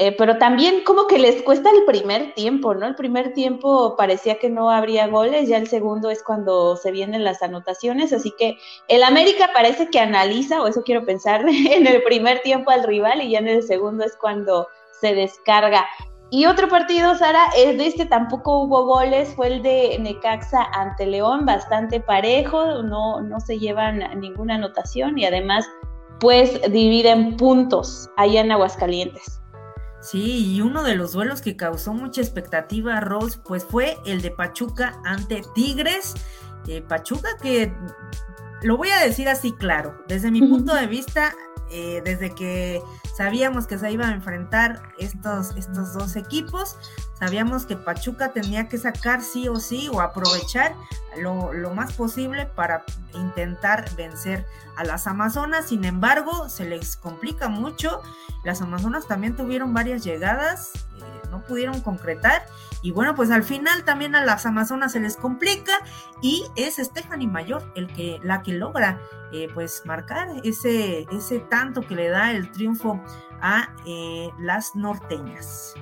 eh, 0.02 0.16
pero 0.18 0.38
también 0.38 0.86
como 0.86 1.08
que 1.08 1.20
les 1.20 1.42
cuesta 1.42 1.70
el 1.70 1.84
primer 1.84 2.34
tiempo, 2.34 2.74
¿no? 2.74 2.88
El 2.88 2.96
primer 2.96 3.34
tiempo 3.34 3.98
parecía 3.98 4.40
que 4.40 4.50
no 4.50 4.72
habría 4.72 5.08
goles, 5.08 5.50
ya 5.50 5.58
el 5.58 5.68
segundo 5.68 6.10
es 6.10 6.24
cuando 6.24 6.78
se 6.78 6.92
vienen 6.92 7.26
las 7.26 7.42
anotaciones, 7.42 8.14
así 8.14 8.34
que 8.40 8.58
el 8.88 9.04
América 9.04 9.50
parece 9.54 9.90
que 9.90 10.00
analiza, 10.00 10.62
o 10.62 10.68
eso 10.68 10.84
quiero 10.84 11.04
pensar, 11.04 11.42
en 11.50 11.86
el 11.86 12.02
primer 12.04 12.40
tiempo 12.44 12.72
al 12.72 12.84
rival 12.84 13.22
y 13.22 13.32
ya 13.32 13.40
en 13.40 13.50
el 13.50 13.62
segundo 13.62 14.06
es 14.06 14.16
cuando 14.16 14.70
se 15.02 15.14
descarga. 15.14 15.86
Y 16.30 16.46
otro 16.46 16.70
partido, 16.70 17.16
Sara, 17.16 17.50
es 17.58 17.78
de 17.78 17.88
este 17.88 18.06
tampoco 18.06 18.60
hubo 18.60 18.86
goles, 18.86 19.36
fue 19.36 19.48
el 19.48 19.62
de 19.62 19.98
Necaxa 20.00 20.64
ante 20.76 21.08
León, 21.08 21.46
bastante 21.46 22.00
parejo, 22.00 22.84
no, 22.84 23.20
no 23.20 23.42
se 23.42 23.60
llevan 23.60 24.00
ninguna 24.22 24.56
anotación 24.56 25.18
y 25.18 25.26
además 25.26 25.68
pues 26.22 26.62
dividen 26.72 27.36
puntos 27.36 28.10
allá 28.16 28.40
en 28.40 28.54
Aguascalientes. 28.54 29.39
Sí, 30.02 30.56
y 30.56 30.62
uno 30.62 30.84
de 30.84 30.96
los 30.96 31.12
duelos 31.12 31.42
que 31.42 31.58
causó 31.58 31.94
mucha 31.94 32.22
expectativa, 32.22 33.00
Rose, 33.02 33.40
pues 33.44 33.66
fue 33.66 33.98
el 34.06 34.22
de 34.22 34.32
Pachuca 34.32 35.00
ante 35.04 35.42
Tigres. 35.54 36.14
Eh, 36.68 36.82
Pachuca 36.82 37.30
que, 37.42 37.74
lo 38.62 38.78
voy 38.78 38.90
a 38.90 39.00
decir 39.00 39.30
así 39.30 39.52
claro, 39.54 39.96
desde 40.08 40.32
mi 40.32 40.42
punto 40.42 40.74
de 40.74 40.88
vista, 40.88 41.34
eh, 41.72 42.02
desde 42.04 42.34
que 42.34 42.82
sabíamos 43.16 43.68
que 43.68 43.78
se 43.78 43.92
iban 43.92 44.12
a 44.12 44.16
enfrentar 44.16 44.82
estos, 44.98 45.56
estos 45.56 45.94
dos 45.94 46.16
equipos, 46.16 46.78
sabíamos 47.20 47.66
que 47.66 47.76
Pachuca 47.76 48.32
tenía 48.32 48.70
que 48.70 48.78
sacar 48.78 49.22
sí 49.22 49.48
o 49.48 49.58
sí 49.58 49.90
o 49.92 50.02
aprovechar 50.02 50.76
lo, 51.18 51.54
lo, 51.54 51.74
más 51.74 51.94
posible 51.94 52.46
para 52.46 52.86
intentar 53.14 53.94
vencer 53.96 54.46
a 54.78 54.84
las 54.84 55.06
Amazonas. 55.08 55.68
Sin 55.68 55.84
embargo, 55.86 56.50
se 56.50 56.66
les 56.66 56.96
complica 56.96 57.50
mucho. 57.50 58.02
Las 58.44 58.62
Amazonas 58.62 59.08
también 59.08 59.36
tuvieron 59.36 59.74
varias 59.74 60.04
llegadas, 60.04 60.72
no 61.30 61.44
pudieron 61.44 61.82
concretar. 61.82 62.46
Y 62.82 62.92
bueno, 62.92 63.16
pues 63.16 63.32
al 63.32 63.44
final 63.44 63.84
también 63.84 64.16
a 64.16 64.24
las 64.24 64.46
Amazonas 64.46 64.94
se 64.94 65.00
les 65.00 65.18
complica 65.18 65.74
y 66.22 66.46
es 66.56 66.78
Stephanie 66.78 67.28
Mayor 67.28 67.72
el 67.76 67.88
que, 67.94 68.20
la 68.24 68.42
que 68.42 68.54
logra 68.54 69.02
eh, 69.34 69.48
pues 69.54 69.84
marcar 69.86 70.28
ese, 70.44 71.06
ese 71.12 71.40
tanto 71.40 71.82
que 71.82 71.96
le 71.96 72.10
da 72.10 72.32
el 72.32 72.52
triunfo 72.52 73.00
a 73.42 73.70
eh, 73.86 74.30
las 74.40 74.76
norteñas. 74.76 75.76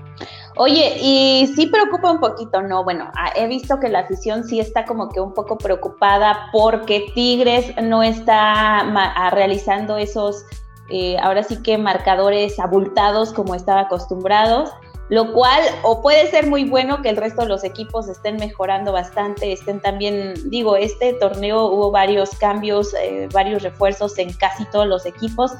Oye, 0.55 0.97
y 0.99 1.47
sí 1.55 1.67
preocupa 1.67 2.11
un 2.11 2.19
poquito, 2.19 2.61
¿no? 2.61 2.83
Bueno, 2.83 3.11
ah, 3.15 3.31
he 3.35 3.47
visto 3.47 3.79
que 3.79 3.89
la 3.89 3.99
afición 3.99 4.43
sí 4.43 4.59
está 4.59 4.85
como 4.85 5.09
que 5.09 5.19
un 5.19 5.33
poco 5.33 5.57
preocupada 5.57 6.49
porque 6.51 7.11
Tigres 7.13 7.73
no 7.81 8.01
está 8.03 8.79
ah, 8.79 9.29
realizando 9.29 9.97
esos, 9.97 10.45
eh, 10.89 11.17
ahora 11.19 11.43
sí 11.43 11.61
que 11.61 11.77
marcadores 11.77 12.59
abultados 12.59 13.33
como 13.33 13.53
estaba 13.53 13.81
acostumbrados 13.81 14.71
lo 15.09 15.31
cual 15.33 15.61
o 15.83 16.01
puede 16.01 16.29
ser 16.29 16.47
muy 16.47 16.65
bueno 16.65 17.01
que 17.01 17.09
el 17.09 17.17
resto 17.17 17.43
de 17.43 17.47
los 17.47 17.63
equipos 17.63 18.07
estén 18.09 18.37
mejorando 18.37 18.91
bastante, 18.91 19.53
estén 19.53 19.79
también, 19.79 20.33
digo, 20.49 20.75
este 20.75 21.13
torneo 21.13 21.67
hubo 21.67 21.91
varios 21.91 22.31
cambios, 22.31 22.93
eh, 22.93 23.29
varios 23.31 23.63
refuerzos 23.63 24.17
en 24.17 24.33
casi 24.33 24.65
todos 24.65 24.87
los 24.87 25.05
equipos, 25.05 25.53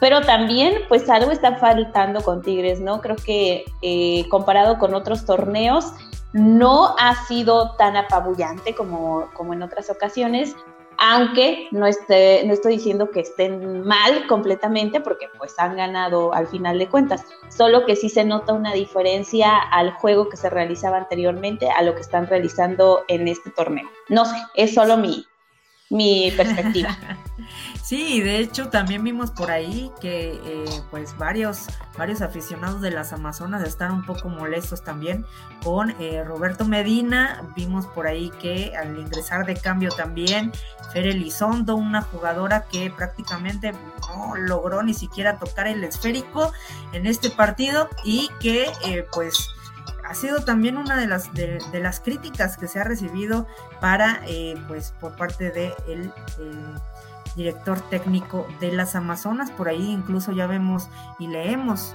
pero 0.00 0.22
también 0.22 0.74
pues 0.88 1.08
algo 1.10 1.30
está 1.30 1.56
faltando 1.56 2.22
con 2.22 2.42
Tigres, 2.42 2.80
¿no? 2.80 3.00
Creo 3.00 3.16
que 3.16 3.64
eh, 3.82 4.26
comparado 4.30 4.78
con 4.78 4.94
otros 4.94 5.24
torneos 5.24 5.92
no 6.32 6.94
ha 6.98 7.26
sido 7.26 7.76
tan 7.76 7.96
apabullante 7.96 8.74
como, 8.74 9.28
como 9.34 9.52
en 9.52 9.62
otras 9.62 9.88
ocasiones, 9.88 10.56
aunque 10.98 11.68
no, 11.70 11.86
esté, 11.86 12.44
no 12.46 12.52
estoy 12.52 12.76
diciendo 12.76 13.10
que 13.10 13.20
estén 13.20 13.82
mal 13.82 14.26
completamente, 14.26 15.00
porque 15.00 15.28
pues 15.38 15.54
han 15.58 15.76
ganado 15.76 16.34
al 16.34 16.46
final 16.46 16.78
de 16.78 16.88
cuentas, 16.88 17.24
solo 17.48 17.86
que 17.86 17.96
sí 17.96 18.08
se 18.08 18.24
nota 18.24 18.52
una 18.52 18.72
diferencia 18.72 19.56
al 19.58 19.92
juego 19.92 20.28
que 20.28 20.36
se 20.36 20.50
realizaba 20.50 20.98
anteriormente 20.98 21.70
a 21.70 21.82
lo 21.82 21.94
que 21.94 22.00
están 22.00 22.26
realizando 22.26 23.04
en 23.08 23.28
este 23.28 23.50
torneo. 23.50 23.88
No 24.08 24.24
sé, 24.24 24.36
es 24.54 24.74
solo 24.74 24.96
mi, 24.96 25.26
mi 25.90 26.30
perspectiva. 26.36 26.96
Sí, 27.84 28.22
de 28.22 28.38
hecho 28.38 28.70
también 28.70 29.04
vimos 29.04 29.30
por 29.30 29.50
ahí 29.50 29.92
que 30.00 30.40
eh, 30.42 30.64
pues 30.90 31.18
varios, 31.18 31.66
varios 31.98 32.22
aficionados 32.22 32.80
de 32.80 32.90
las 32.90 33.12
Amazonas 33.12 33.62
están 33.62 33.92
un 33.92 34.06
poco 34.06 34.30
molestos 34.30 34.82
también 34.82 35.26
con 35.62 35.90
eh, 36.00 36.24
Roberto 36.24 36.64
Medina. 36.64 37.42
Vimos 37.54 37.86
por 37.88 38.06
ahí 38.06 38.30
que 38.40 38.74
al 38.74 38.98
ingresar 38.98 39.44
de 39.44 39.54
cambio 39.56 39.90
también 39.90 40.50
Fer 40.94 41.06
Elizondo, 41.06 41.76
una 41.76 42.00
jugadora 42.00 42.64
que 42.72 42.90
prácticamente 42.90 43.72
no 44.08 44.34
logró 44.34 44.82
ni 44.82 44.94
siquiera 44.94 45.38
tocar 45.38 45.66
el 45.66 45.84
esférico 45.84 46.54
en 46.94 47.04
este 47.04 47.28
partido 47.28 47.90
y 48.02 48.30
que 48.40 48.72
eh, 48.86 49.06
pues 49.12 49.50
ha 50.06 50.14
sido 50.14 50.42
también 50.42 50.78
una 50.78 50.96
de 50.96 51.06
las 51.06 51.34
de, 51.34 51.60
las 51.74 52.00
críticas 52.00 52.56
que 52.56 52.66
se 52.66 52.80
ha 52.80 52.84
recibido 52.84 53.46
para 53.78 54.22
pues 54.68 54.94
por 54.98 55.16
parte 55.16 55.50
de 55.50 55.74
el 55.86 56.10
director 57.36 57.80
técnico 57.80 58.46
de 58.60 58.72
las 58.72 58.94
Amazonas. 58.94 59.50
Por 59.50 59.68
ahí 59.68 59.90
incluso 59.90 60.32
ya 60.32 60.46
vemos 60.46 60.88
y 61.18 61.28
leemos 61.28 61.94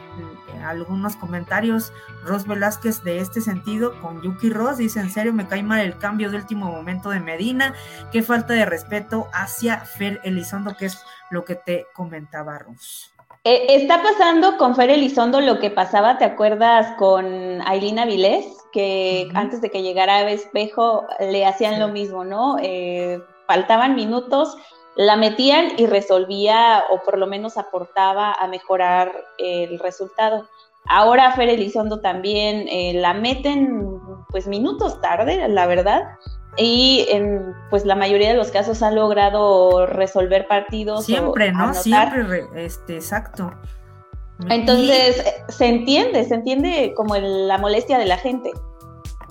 eh, 0.53 0.63
algunos 0.63 1.15
comentarios 1.15 1.93
Ros 2.24 2.46
Velázquez 2.46 3.03
de 3.03 3.19
este 3.19 3.41
sentido 3.41 4.00
con 4.01 4.22
Yuki 4.22 4.50
Ross. 4.50 4.77
Dice, 4.77 5.00
en 5.00 5.10
serio, 5.10 5.34
me 5.34 5.48
cae 5.48 5.63
mal 5.63 5.79
el 5.79 5.98
cambio 5.98 6.29
de 6.29 6.38
último 6.38 6.72
momento 6.72 7.10
de 7.10 7.19
Medina. 7.19 7.74
Qué 8.12 8.22
falta 8.22 8.53
de 8.53 8.65
respeto 8.65 9.27
hacia 9.34 9.79
Fer 9.79 10.19
Elizondo, 10.24 10.75
que 10.75 10.86
es 10.86 11.01
lo 11.29 11.46
que 11.46 11.55
te 11.55 11.86
comentaba 11.93 12.60
Ros. 12.60 13.13
Eh, 13.46 13.67
está 13.69 14.03
pasando 14.03 14.58
con 14.58 14.75
Fer 14.75 14.89
Elizondo 14.89 15.39
lo 15.39 15.60
que 15.60 15.69
pasaba, 15.69 16.17
¿te 16.17 16.25
acuerdas 16.25 16.96
con 16.98 17.25
Ailina 17.62 18.05
Vilés? 18.05 18.46
Que 18.74 19.29
antes 19.34 19.62
de 19.62 19.72
que 19.72 19.81
llegara 19.81 20.17
a 20.17 20.29
Espejo 20.29 21.08
le 21.19 21.46
hacían 21.46 21.79
lo 21.79 21.88
mismo, 21.88 22.25
¿no? 22.25 22.58
Eh, 22.62 23.19
faltaban 23.48 23.96
minutos 23.96 24.58
la 24.96 25.15
metían 25.15 25.69
y 25.77 25.86
resolvía 25.86 26.84
o 26.89 27.01
por 27.03 27.17
lo 27.17 27.27
menos 27.27 27.58
aportaba 27.58 28.34
a 28.34 28.48
mejorar 28.48 29.12
el 29.38 29.79
resultado. 29.79 30.48
Ahora 30.86 31.31
Fer 31.34 31.50
Elizondo 31.50 32.01
también 32.01 32.67
eh, 32.67 32.93
la 32.96 33.13
meten 33.13 34.00
pues 34.29 34.48
minutos 34.48 35.00
tarde, 35.01 35.48
la 35.48 35.67
verdad, 35.67 36.03
y 36.58 37.05
en 37.10 37.53
pues 37.69 37.86
la 37.86 37.96
mayoría 37.96 38.29
de 38.29 38.36
los 38.36 38.51
casos 38.51 38.81
ha 38.81 38.91
logrado 38.91 39.86
resolver 39.86 40.48
partidos. 40.48 41.05
Siempre, 41.05 41.51
¿no? 41.51 41.74
Siempre, 41.74 42.48
este, 42.55 42.96
exacto. 42.96 43.51
Entonces, 44.48 45.24
se 45.50 45.67
entiende, 45.67 46.24
se 46.24 46.36
entiende 46.36 46.93
como 46.96 47.15
la 47.17 47.58
molestia 47.58 47.98
de 47.98 48.05
la 48.05 48.17
gente. 48.17 48.51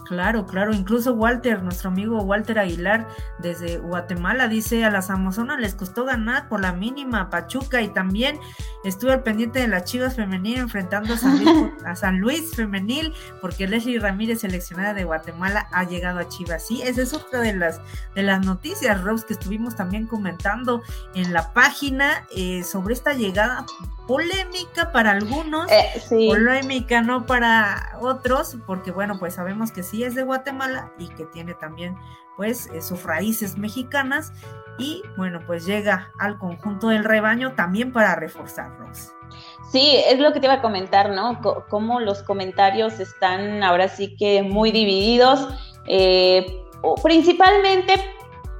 Claro, 0.09 0.47
claro. 0.47 0.73
Incluso 0.73 1.13
Walter, 1.13 1.63
nuestro 1.63 1.91
amigo 1.91 2.23
Walter 2.23 2.59
Aguilar, 2.59 3.07
desde 3.39 3.77
Guatemala, 3.77 4.49
dice 4.49 4.85
a 4.87 4.91
las 4.91 5.11
Amazonas 5.11 5.61
les 5.61 5.75
costó 5.75 6.07
ganar 6.07 6.49
por 6.49 6.63
la 6.63 6.73
mínima 6.73 7.29
Pachuca 7.29 7.83
y 7.83 7.89
también 7.89 8.41
estuve 8.85 9.13
al 9.13 9.23
pendiente 9.23 9.61
de 9.61 9.69
las 9.69 9.85
Chivas 9.85 10.17
femenil 10.17 10.59
enfrentando 10.59 11.13
a 11.85 11.95
San, 11.95 12.21
Luis, 12.21 12.57
femenil, 12.57 13.13
porque 13.43 13.69
Leslie 13.69 14.01
Ramírez, 14.01 14.41
seleccionada 14.41 14.95
de 14.95 15.05
Guatemala, 15.05 15.69
ha 15.73 15.85
llegado 15.85 16.21
a 16.21 16.29
Chivas. 16.29 16.67
Sí, 16.67 16.81
esa 16.83 17.03
es 17.03 17.13
otra 17.13 17.41
de 17.41 17.55
las 17.55 17.81
de 18.15 18.23
las 18.23 18.45
noticias, 18.45 19.03
Rose, 19.03 19.27
que 19.27 19.35
estuvimos 19.35 19.77
también 19.77 20.07
comentando 20.07 20.83
en 21.15 21.35
la 21.35 21.53
página 21.53 22.27
eh, 22.35 22.63
sobre 22.65 22.95
esta 22.95 23.13
llegada 23.13 23.67
polémica 24.09 24.91
para 24.91 25.13
algunos, 25.13 25.71
eh, 25.71 26.03
polémica 26.11 27.03
no 27.03 27.27
para 27.27 27.93
otros, 28.01 28.57
porque 28.67 28.91
bueno, 28.91 29.19
pues 29.19 29.35
sabemos 29.35 29.71
que 29.71 29.83
sí 29.83 30.03
es 30.03 30.15
de 30.15 30.23
Guatemala 30.23 30.91
y 30.99 31.09
que 31.09 31.27
tiene 31.27 31.53
también 31.53 31.95
pues 32.35 32.69
eh, 32.73 32.81
sus 32.81 33.03
raíces 33.03 33.59
mexicanas 33.59 34.33
y 34.79 35.03
bueno, 35.19 35.41
pues 35.47 35.67
llega 35.67 36.11
al 36.19 36.39
conjunto 36.39 36.89
del 36.89 37.05
rebaño 37.05 37.53
también 37.53 37.93
para 37.93 38.15
reforzarlos. 38.15 39.13
Sí, 39.71 39.99
es 40.07 40.19
lo 40.19 40.33
que 40.33 40.41
te 40.41 40.47
iba 40.47 40.55
a 40.55 40.63
comentar, 40.63 41.11
¿no? 41.11 41.41
cómo 41.69 42.01
los 42.01 42.23
comentarios 42.23 43.01
están 43.01 43.63
ahora 43.63 43.89
sí 43.89 44.17
que 44.17 44.43
muy 44.43 44.73
divididos, 44.73 45.49
eh, 45.87 46.65
principalmente 47.03 47.93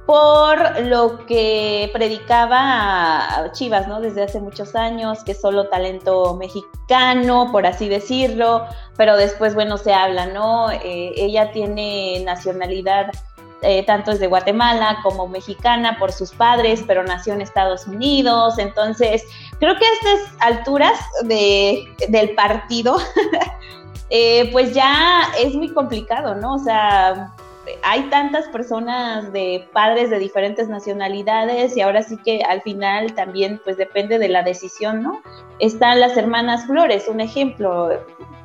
por 0.09 0.87
lo 0.87 1.23
que 1.27 1.87
predicaba 1.93 3.51
Chivas, 3.51 3.87
¿no? 3.87 4.01
Desde 4.01 4.23
hace 4.23 4.39
muchos 4.39 4.73
años, 4.73 5.23
que 5.23 5.35
solo 5.35 5.67
talento 5.67 6.35
mexicano, 6.35 7.49
por 7.51 7.67
así 7.67 7.87
decirlo, 7.87 8.65
pero 8.97 9.15
después, 9.17 9.53
bueno, 9.53 9.77
se 9.77 9.93
habla, 9.93 10.25
¿no? 10.25 10.71
Eh, 10.71 11.13
ella 11.15 11.51
tiene 11.51 12.23
nacionalidad, 12.25 13.11
eh, 13.61 13.85
tanto 13.85 14.09
es 14.09 14.19
de 14.19 14.25
Guatemala 14.25 14.97
como 15.03 15.27
mexicana 15.27 15.99
por 15.99 16.11
sus 16.11 16.31
padres, 16.31 16.83
pero 16.87 17.03
nació 17.03 17.35
en 17.35 17.41
Estados 17.41 17.85
Unidos, 17.85 18.57
entonces 18.57 19.23
creo 19.59 19.75
que 19.75 19.85
a 19.85 19.93
estas 19.93 20.35
alturas 20.39 20.99
de, 21.25 21.87
del 22.07 22.33
partido, 22.33 22.97
eh, 24.09 24.49
pues 24.51 24.73
ya 24.73 25.29
es 25.39 25.53
muy 25.53 25.71
complicado, 25.71 26.33
¿no? 26.33 26.55
O 26.55 26.59
sea 26.59 27.31
hay 27.83 28.03
tantas 28.09 28.47
personas 28.49 29.31
de 29.33 29.67
padres 29.73 30.09
de 30.09 30.19
diferentes 30.19 30.69
nacionalidades 30.69 31.75
y 31.75 31.81
ahora 31.81 32.03
sí 32.03 32.17
que 32.23 32.41
al 32.43 32.61
final 32.61 33.13
también 33.13 33.59
pues 33.63 33.77
depende 33.77 34.19
de 34.19 34.29
la 34.29 34.43
decisión, 34.43 35.01
¿no? 35.01 35.21
Están 35.59 35.99
las 35.99 36.17
hermanas 36.17 36.65
Flores, 36.65 37.07
un 37.07 37.19
ejemplo. 37.19 37.89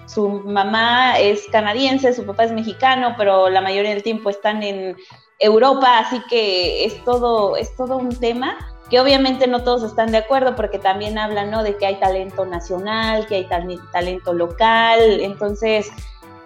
Su 0.07 0.29
mamá 0.29 1.19
es 1.19 1.47
canadiense, 1.51 2.13
su 2.13 2.27
papá 2.27 2.45
es 2.45 2.53
mexicano, 2.53 3.15
pero 3.17 3.49
la 3.49 3.61
mayoría 3.61 3.91
del 3.91 4.03
tiempo 4.03 4.29
están 4.29 4.63
en 4.63 4.97
Europa, 5.39 5.99
así 5.99 6.21
que 6.29 6.85
es 6.85 7.03
todo, 7.05 7.57
es 7.57 7.75
todo 7.77 7.97
un 7.97 8.15
tema 8.15 8.57
que 8.91 9.01
obviamente 9.01 9.47
no 9.47 9.63
todos 9.63 9.83
están 9.83 10.13
de 10.13 10.19
acuerdo 10.19 10.55
porque 10.57 10.79
también 10.79 11.19
hablan 11.19 11.51
¿no? 11.51 11.63
de 11.63 11.77
que 11.77 11.87
hay 11.87 11.97
talento 11.97 12.45
nacional, 12.45 13.27
que 13.27 13.37
hay 13.37 13.49
talento 13.93 14.33
local, 14.35 15.01
entonces 15.21 15.91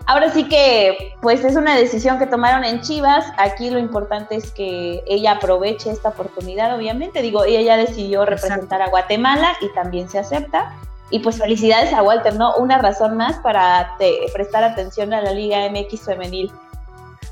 Ahora 0.09 0.31
sí 0.31 0.49
que, 0.49 1.15
pues 1.21 1.45
es 1.45 1.55
una 1.55 1.77
decisión 1.77 2.19
que 2.19 2.27
tomaron 2.27 2.65
en 2.65 2.81
Chivas. 2.81 3.27
Aquí 3.37 3.69
lo 3.69 3.79
importante 3.79 4.37
es 4.37 4.51
que 4.51 5.05
ella 5.07 5.33
aproveche 5.33 5.91
esta 5.91 6.09
oportunidad, 6.09 6.75
obviamente. 6.75 7.21
Digo, 7.21 7.45
ella 7.45 7.61
ya 7.61 7.77
decidió 7.77 8.25
representar 8.25 8.81
a 8.81 8.89
Guatemala 8.89 9.55
y 9.61 9.71
también 9.75 10.09
se 10.09 10.19
acepta. 10.19 10.75
Y 11.11 11.19
pues 11.19 11.37
felicidades 11.37 11.93
a 11.93 12.03
Walter, 12.03 12.35
¿no? 12.37 12.55
Una 12.57 12.79
razón 12.79 13.19
más 13.19 13.37
para 13.41 13.97
prestar 14.33 14.65
atención 14.65 15.13
a 15.13 15.21
la 15.21 15.33
Liga 15.33 15.69
MX 15.69 16.01
femenil. 16.01 16.51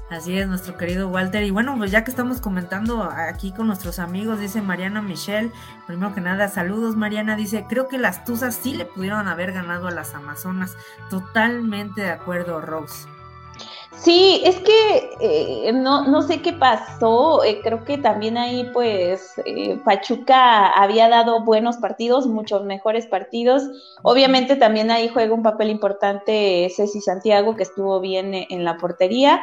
Así 0.09 0.39
es, 0.39 0.47
nuestro 0.47 0.77
querido 0.77 1.09
Walter. 1.09 1.43
Y 1.43 1.51
bueno, 1.51 1.75
pues 1.77 1.91
ya 1.91 2.05
que 2.05 2.11
estamos 2.11 2.41
comentando 2.41 3.03
aquí 3.03 3.51
con 3.51 3.67
nuestros 3.67 3.99
amigos, 3.99 4.39
dice 4.39 4.63
Mariana 4.63 5.03
Michelle, 5.03 5.51
primero 5.87 6.15
que 6.15 6.21
nada, 6.21 6.49
saludos 6.49 6.95
Mariana, 6.95 7.35
dice, 7.35 7.67
creo 7.69 7.89
que 7.89 7.99
las 7.99 8.25
Tuzas 8.25 8.55
sí 8.55 8.75
le 8.75 8.85
pudieron 8.85 9.27
haber 9.27 9.53
ganado 9.53 9.89
a 9.89 9.91
las 9.91 10.15
Amazonas. 10.15 10.77
Totalmente 11.11 12.03
de 12.03 12.11
acuerdo, 12.11 12.61
Rose. 12.61 13.09
Sí, 13.97 14.43
es 14.45 14.57
que 14.59 15.11
eh, 15.21 15.73
no, 15.73 16.07
no 16.07 16.23
sé 16.23 16.43
qué 16.43 16.53
pasó, 16.53 17.43
eh, 17.43 17.61
creo 17.63 17.83
que 17.85 17.97
también 17.97 18.37
ahí 18.37 18.69
pues 18.73 19.41
eh, 19.47 19.81
Pachuca 19.85 20.69
había 20.69 21.09
dado 21.09 21.43
buenos 21.45 21.79
partidos, 21.79 22.27
muchos 22.27 22.65
mejores 22.65 23.07
partidos, 23.07 23.65
obviamente 24.03 24.57
también 24.57 24.91
ahí 24.91 25.09
juega 25.09 25.35
un 25.35 25.43
papel 25.43 25.71
importante 25.71 26.71
Ceci 26.77 27.01
Santiago 27.01 27.57
que 27.57 27.63
estuvo 27.63 27.99
bien 28.01 28.35
en 28.35 28.65
la 28.65 28.77
portería, 28.77 29.41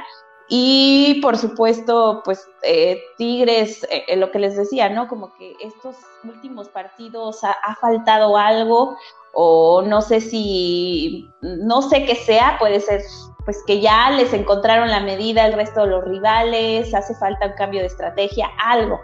y 0.49 1.19
por 1.21 1.37
supuesto, 1.37 2.21
pues 2.25 2.47
eh, 2.63 3.01
Tigres, 3.17 3.85
eh, 3.89 4.15
lo 4.17 4.31
que 4.31 4.39
les 4.39 4.57
decía, 4.57 4.89
¿no? 4.89 5.07
Como 5.07 5.33
que 5.35 5.55
estos 5.61 5.95
últimos 6.23 6.69
partidos 6.69 7.43
ha, 7.43 7.75
faltado 7.79 8.37
algo 8.37 8.97
o 9.33 9.81
no 9.81 10.01
sé 10.01 10.21
si, 10.21 11.29
no 11.41 11.81
sé 11.81 12.05
qué 12.05 12.15
sea, 12.15 12.57
puede 12.59 12.79
ser 12.79 13.01
pues 13.45 13.61
que 13.67 13.81
ya 13.81 14.09
les 14.11 14.31
encontraron 14.33 14.89
la 14.89 15.01
medida 15.01 15.45
el 15.45 15.53
resto 15.53 15.81
de 15.81 15.87
los 15.87 16.03
rivales, 16.05 16.93
hace 16.93 17.13
falta 17.15 17.47
un 17.47 17.53
cambio 17.53 17.81
de 17.81 17.87
estrategia, 17.87 18.49
algo. 18.63 19.01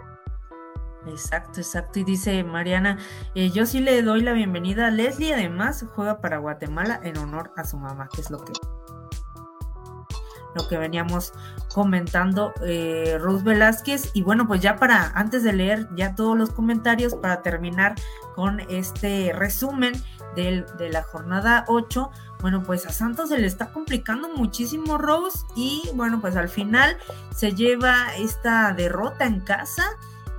Exacto, 1.06 1.60
exacto. 1.60 1.98
Y 1.98 2.04
dice 2.04 2.44
Mariana, 2.44 2.98
eh, 3.34 3.50
yo 3.50 3.66
sí 3.66 3.80
le 3.80 4.02
doy 4.02 4.22
la 4.22 4.32
bienvenida 4.32 4.86
a 4.86 4.90
Leslie, 4.90 5.34
además 5.34 5.84
juega 5.94 6.20
para 6.20 6.38
Guatemala 6.38 7.00
en 7.02 7.18
honor 7.18 7.52
a 7.56 7.64
su 7.64 7.76
mamá, 7.76 8.08
que 8.14 8.20
es 8.20 8.30
lo 8.30 8.38
que 8.44 8.52
lo 10.54 10.68
que 10.68 10.78
veníamos 10.78 11.32
comentando 11.72 12.52
eh, 12.64 13.18
Rose 13.20 13.44
Velázquez. 13.44 14.10
Y 14.14 14.22
bueno, 14.22 14.46
pues 14.46 14.60
ya 14.60 14.76
para, 14.76 15.12
antes 15.14 15.42
de 15.42 15.52
leer 15.52 15.88
ya 15.94 16.14
todos 16.14 16.36
los 16.36 16.50
comentarios, 16.50 17.14
para 17.14 17.42
terminar 17.42 17.94
con 18.34 18.60
este 18.68 19.32
resumen 19.34 19.92
de 20.36 20.90
la 20.90 21.02
jornada 21.02 21.64
8, 21.66 22.10
bueno, 22.40 22.62
pues 22.62 22.86
a 22.86 22.90
Santos 22.90 23.28
se 23.28 23.38
le 23.38 23.46
está 23.46 23.72
complicando 23.72 24.28
muchísimo 24.28 24.96
Rose 24.96 25.40
y 25.56 25.82
bueno, 25.94 26.20
pues 26.20 26.36
al 26.36 26.48
final 26.48 26.96
se 27.34 27.52
lleva 27.52 28.14
esta 28.16 28.72
derrota 28.72 29.26
en 29.26 29.40
casa. 29.40 29.84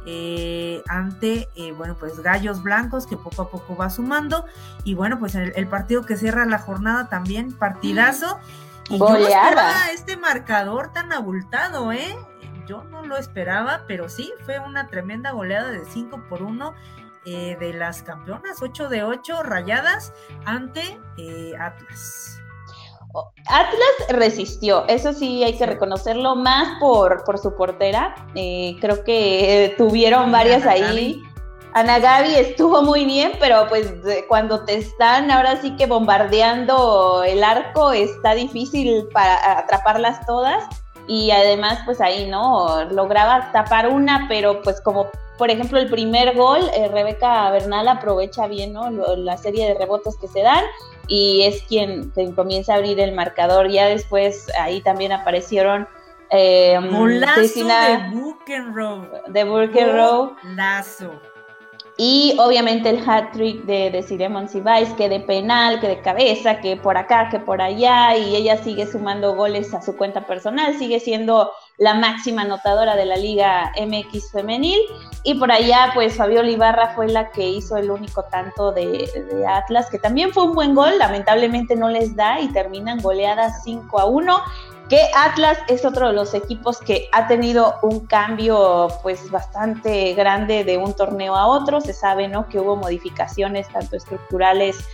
Eh, 0.07 0.81
ante, 0.87 1.47
eh, 1.55 1.73
bueno, 1.73 1.95
pues 1.99 2.19
Gallos 2.21 2.63
Blancos 2.63 3.05
que 3.05 3.17
poco 3.17 3.43
a 3.43 3.51
poco 3.51 3.75
va 3.75 3.91
sumando 3.91 4.45
y 4.83 4.95
bueno, 4.95 5.19
pues 5.19 5.35
el, 5.35 5.53
el 5.55 5.67
partido 5.67 6.07
que 6.07 6.17
cierra 6.17 6.45
la 6.45 6.57
jornada 6.57 7.07
también, 7.07 7.51
partidazo. 7.51 8.39
Y 8.91 8.99
yo 8.99 9.09
no 9.09 9.15
esperaba 9.15 9.89
este 9.93 10.17
marcador 10.17 10.91
tan 10.91 11.13
abultado, 11.13 11.91
¿eh? 11.91 12.17
Yo 12.67 12.83
no 12.83 13.03
lo 13.03 13.17
esperaba, 13.17 13.85
pero 13.87 14.09
sí, 14.09 14.31
fue 14.45 14.59
una 14.59 14.87
tremenda 14.87 15.31
goleada 15.31 15.71
de 15.71 15.85
5 15.85 16.25
por 16.29 16.43
1 16.43 16.73
eh, 17.25 17.57
de 17.59 17.73
las 17.73 18.03
campeonas, 18.03 18.61
8 18.61 18.89
de 18.89 19.03
8 19.03 19.43
rayadas 19.43 20.13
ante 20.45 20.99
eh, 21.17 21.53
Atlas. 21.59 22.41
Atlas 23.47 24.09
resistió, 24.09 24.87
eso 24.87 25.13
sí 25.13 25.43
hay 25.43 25.57
que 25.57 25.65
reconocerlo, 25.65 26.35
más 26.35 26.79
por, 26.79 27.23
por 27.23 27.37
su 27.37 27.55
portera. 27.55 28.15
Eh, 28.35 28.77
creo 28.79 29.03
que 29.03 29.75
tuvieron 29.77 30.31
varias 30.31 30.65
ahí. 30.65 31.21
Ana 31.73 31.99
Gaby 31.99 32.35
estuvo 32.35 32.81
muy 32.81 33.05
bien, 33.05 33.31
pero 33.39 33.65
pues 33.69 33.93
cuando 34.27 34.65
te 34.65 34.77
están 34.77 35.31
ahora 35.31 35.61
sí 35.61 35.75
que 35.77 35.85
bombardeando 35.85 37.23
el 37.23 37.43
arco 37.43 37.91
está 37.91 38.33
difícil 38.33 39.07
para 39.13 39.59
atraparlas 39.59 40.25
todas 40.25 40.65
y 41.07 41.31
además 41.31 41.79
pues 41.85 42.01
ahí 42.01 42.27
no 42.29 42.83
lograba 42.91 43.51
tapar 43.51 43.87
una, 43.87 44.25
pero 44.27 44.61
pues 44.61 44.81
como 44.81 45.07
por 45.37 45.49
ejemplo 45.49 45.79
el 45.79 45.89
primer 45.89 46.35
gol, 46.35 46.61
eh, 46.73 46.89
Rebeca 46.89 47.49
Bernal 47.51 47.87
aprovecha 47.87 48.47
bien 48.47 48.73
¿no? 48.73 48.89
la 48.89 49.37
serie 49.37 49.67
de 49.67 49.73
rebotes 49.75 50.17
que 50.17 50.27
se 50.27 50.41
dan 50.41 50.63
y 51.07 51.43
es 51.43 51.63
quien, 51.63 52.09
quien 52.11 52.33
comienza 52.33 52.73
a 52.73 52.77
abrir 52.77 52.99
el 52.99 53.13
marcador. 53.13 53.69
Ya 53.69 53.87
después 53.87 54.47
ahí 54.57 54.81
también 54.81 55.11
aparecieron 55.11 55.87
eh, 56.29 56.79
de 59.27 59.43
Buchenroe. 59.43 60.29
De. 60.43 60.55
Lazo. 60.55 61.11
Y 62.03 62.35
obviamente 62.39 62.89
el 62.89 63.07
hat-trick 63.07 63.63
de, 63.65 63.91
de 63.91 64.01
Ciremon 64.01 64.47
que 64.97 65.07
de 65.07 65.19
penal, 65.19 65.79
que 65.79 65.87
de 65.87 66.01
cabeza, 66.01 66.59
que 66.59 66.75
por 66.75 66.97
acá, 66.97 67.29
que 67.29 67.37
por 67.37 67.61
allá, 67.61 68.17
y 68.17 68.35
ella 68.35 68.57
sigue 68.57 68.91
sumando 68.91 69.35
goles 69.35 69.71
a 69.75 69.83
su 69.83 69.95
cuenta 69.95 70.25
personal, 70.25 70.79
sigue 70.79 70.99
siendo 70.99 71.51
la 71.77 71.93
máxima 71.93 72.41
anotadora 72.41 72.95
de 72.95 73.05
la 73.05 73.17
Liga 73.17 73.71
MX 73.79 74.31
femenil. 74.31 74.79
Y 75.23 75.35
por 75.35 75.51
allá, 75.51 75.91
pues 75.93 76.15
Fabiola 76.17 76.49
Ibarra 76.49 76.95
fue 76.95 77.07
la 77.07 77.29
que 77.29 77.47
hizo 77.47 77.77
el 77.77 77.91
único 77.91 78.23
tanto 78.23 78.71
de, 78.71 79.07
de 79.31 79.45
Atlas, 79.45 79.87
que 79.91 79.99
también 79.99 80.33
fue 80.33 80.45
un 80.45 80.55
buen 80.55 80.73
gol, 80.73 80.97
lamentablemente 80.97 81.75
no 81.75 81.87
les 81.87 82.15
da 82.15 82.41
y 82.41 82.47
terminan 82.47 82.97
goleadas 82.97 83.63
5 83.63 83.99
a 83.99 84.05
1 84.05 84.41
que 84.91 85.09
Atlas 85.15 85.57
es 85.69 85.85
otro 85.85 86.07
de 86.07 86.13
los 86.13 86.33
equipos 86.33 86.81
que 86.81 87.07
ha 87.13 87.25
tenido 87.29 87.75
un 87.81 88.05
cambio 88.07 88.89
pues 89.01 89.31
bastante 89.31 90.13
grande 90.15 90.65
de 90.65 90.77
un 90.77 90.93
torneo 90.93 91.33
a 91.37 91.47
otro. 91.47 91.79
Se 91.79 91.93
sabe, 91.93 92.27
¿no? 92.27 92.49
Que 92.49 92.59
hubo 92.59 92.75
modificaciones 92.75 93.69
tanto 93.69 93.95
estructurales 93.95 94.85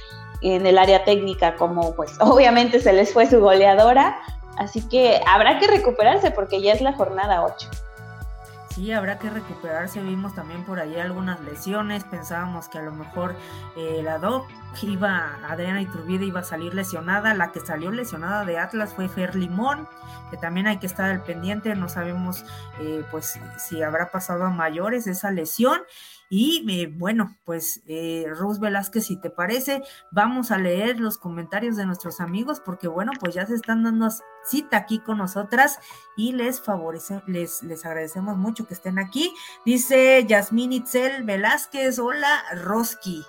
en 0.44 0.68
el 0.68 0.78
área 0.78 1.04
técnica 1.04 1.56
como 1.56 1.96
pues 1.96 2.12
obviamente 2.20 2.80
se 2.80 2.94
les 2.94 3.12
fue 3.12 3.26
su 3.26 3.40
goleadora. 3.40 4.20
Así 4.60 4.88
que 4.88 5.20
habrá 5.26 5.58
que 5.58 5.66
recuperarse 5.66 6.30
porque 6.30 6.62
ya 6.62 6.74
es 6.74 6.82
la 6.82 6.94
jornada 6.94 7.44
8 7.44 7.68
sí, 8.78 8.92
habrá 8.92 9.18
que 9.18 9.30
recuperarse. 9.30 10.02
Vimos 10.02 10.36
también 10.36 10.64
por 10.64 10.80
ahí 10.80 10.98
algunas 10.98 11.40
lesiones. 11.42 12.04
Pensábamos 12.04 12.70
que 12.70 12.78
a 12.78 12.84
lo 12.84 12.92
mejor 12.92 13.36
eh, 13.76 14.02
la 14.04 14.20
Doc 14.20 14.48
iba, 14.84 15.40
Adriana 15.50 15.82
Iturbide 15.82 16.26
iba 16.26 16.42
a 16.42 16.44
salir 16.44 16.76
lesionada. 16.76 17.34
La 17.34 17.52
que 17.52 17.60
salió 17.60 17.92
lesionada 17.92 18.46
de 18.46 18.60
Atlas 18.60 18.94
fue 18.94 19.10
Fer 19.10 19.36
Limón, 19.36 19.88
que 20.30 20.38
también 20.38 20.68
hay 20.68 20.78
que 20.78 20.88
estar 20.88 21.10
al 21.10 21.24
pendiente. 21.24 21.76
No 21.76 21.90
sabemos 21.90 22.46
eh, 22.80 23.04
pues 23.12 23.40
si 23.58 23.82
habrá 23.82 24.12
pasado 24.12 24.46
a 24.46 24.50
mayores 24.50 25.08
esa 25.08 25.32
lesión. 25.32 25.82
Y 26.30 26.66
eh, 26.70 26.88
bueno, 26.94 27.38
pues 27.46 27.82
eh, 27.88 28.26
Rose 28.36 28.60
Velázquez, 28.60 29.06
si 29.06 29.16
te 29.16 29.30
parece, 29.30 29.82
vamos 30.12 30.52
a 30.52 30.58
leer 30.58 31.00
los 31.00 31.18
comentarios 31.18 31.78
de 31.78 31.86
nuestros 31.86 32.20
amigos 32.20 32.60
porque 32.60 32.90
bueno, 32.90 33.14
pues 33.18 33.34
ya 33.34 33.46
se 33.46 33.56
están 33.56 33.84
dando 33.84 34.10
cita 34.44 34.76
aquí 34.78 35.00
con 35.00 35.20
nosotras 35.20 35.80
y 36.18 36.34
les 36.34 36.60
favorece, 36.60 37.22
les, 37.28 37.64
les 37.64 37.86
agradecemos 37.86 38.36
mucho 38.36 38.68
que 38.68 38.74
estén 38.74 39.00
aquí. 39.00 39.34
Dice 39.66 40.26
Yasmín 40.28 40.74
Itzel 40.74 41.24
Velázquez, 41.24 41.98
hola 42.00 42.44
Roski. 42.56 43.24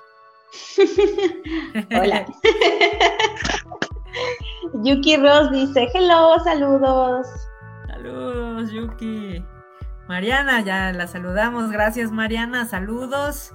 hola. 1.97 2.27
Yuki 4.75 5.17
Ross 5.17 5.51
dice, 5.51 5.89
hello, 5.95 6.39
saludos. 6.45 7.27
Saludos, 7.87 8.71
Yuki. 8.71 9.45
Mariana, 10.09 10.63
ya 10.63 10.93
la 10.93 11.07
saludamos. 11.07 11.71
Gracias, 11.71 12.11
Mariana. 12.11 12.65
Saludos. 12.65 13.53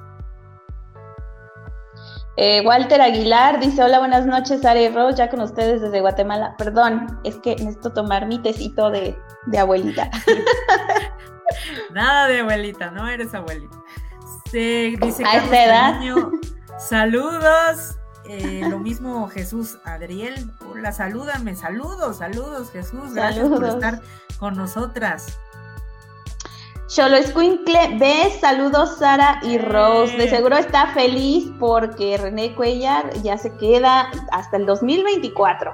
Eh, 2.37 2.61
Walter 2.65 3.01
Aguilar 3.01 3.59
dice: 3.59 3.83
Hola, 3.83 3.99
buenas 3.99 4.25
noches, 4.25 4.65
Ari 4.65 4.89
Rose, 4.89 5.17
ya 5.17 5.29
con 5.29 5.41
ustedes 5.41 5.81
desde 5.81 6.01
Guatemala. 6.01 6.55
Perdón, 6.57 7.19
es 7.23 7.37
que 7.37 7.55
necesito 7.55 7.93
tomar 7.93 8.27
mi 8.27 8.39
tecito 8.39 8.89
de, 8.89 9.15
abuelita. 9.57 10.09
Nada 11.91 12.27
de 12.27 12.39
abuelita, 12.39 12.91
no 12.91 13.07
eres 13.07 13.33
abuelita. 13.33 13.77
Se 14.51 14.95
dice 15.01 15.23
¿A 15.25 15.37
esa 15.37 15.63
edad? 15.63 15.95
saludos. 16.77 17.97
Eh, 18.25 18.65
lo 18.69 18.79
mismo 18.79 19.27
Jesús 19.27 19.77
Adriel. 19.83 20.49
Hola, 20.71 20.91
salúdame, 20.91 21.55
saludos, 21.55 22.17
saludos 22.17 22.71
Jesús. 22.71 23.13
Gracias 23.13 23.47
por 23.49 23.65
estar 23.65 24.01
con 24.39 24.55
nosotras. 24.55 25.37
Cholo 26.87 27.17
Escuincle, 27.17 27.97
ve, 27.97 28.31
saludos 28.39 28.97
Sara 28.99 29.39
y 29.41 29.57
Rose. 29.57 30.15
De 30.15 30.29
seguro 30.29 30.57
está 30.57 30.87
feliz 30.93 31.51
porque 31.59 32.17
René 32.17 32.53
Cuellar 32.55 33.11
ya 33.23 33.37
se 33.37 33.55
queda 33.57 34.11
hasta 34.31 34.57
el 34.57 34.65
2024. 34.65 35.73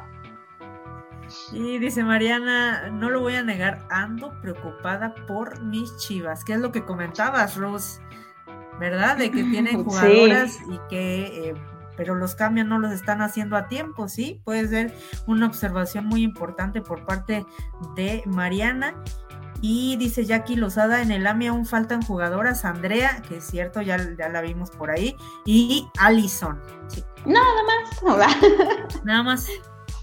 Y 1.51 1.77
dice 1.77 2.03
Mariana, 2.03 2.89
no 2.91 3.09
lo 3.09 3.21
voy 3.21 3.35
a 3.35 3.43
negar, 3.43 3.85
ando 3.89 4.31
preocupada 4.41 5.13
por 5.27 5.61
mis 5.63 5.95
chivas. 5.97 6.43
¿Qué 6.43 6.53
es 6.53 6.59
lo 6.59 6.71
que 6.71 6.85
comentabas, 6.85 7.55
Rose? 7.57 8.01
¿Verdad? 8.79 9.17
De 9.17 9.29
que 9.29 9.43
tienen 9.43 9.83
jugadoras 9.83 10.57
y 10.71 10.79
que, 10.89 11.49
eh, 11.49 11.55
pero 11.99 12.15
los 12.15 12.33
cambios 12.33 12.65
no 12.65 12.79
los 12.79 12.93
están 12.93 13.21
haciendo 13.21 13.57
a 13.57 13.67
tiempo, 13.67 14.07
¿sí? 14.07 14.39
Puede 14.45 14.65
ser 14.69 14.95
una 15.27 15.47
observación 15.47 16.05
muy 16.05 16.23
importante 16.23 16.81
por 16.81 17.05
parte 17.05 17.45
de 17.93 18.23
Mariana. 18.25 18.95
Y 19.59 19.97
dice 19.97 20.23
Jackie 20.23 20.55
Lozada, 20.55 21.01
en 21.01 21.11
el 21.11 21.27
AMI 21.27 21.47
aún 21.47 21.65
faltan 21.65 22.01
jugadoras, 22.01 22.63
Andrea, 22.63 23.21
que 23.27 23.39
es 23.39 23.43
cierto, 23.43 23.81
ya, 23.81 23.97
ya 24.17 24.29
la 24.29 24.39
vimos 24.39 24.71
por 24.71 24.91
ahí, 24.91 25.13
y 25.45 25.89
Allison. 25.99 26.57
Nada 27.25 27.45
más. 27.67 28.01
Nada 29.03 29.21
más. 29.21 29.49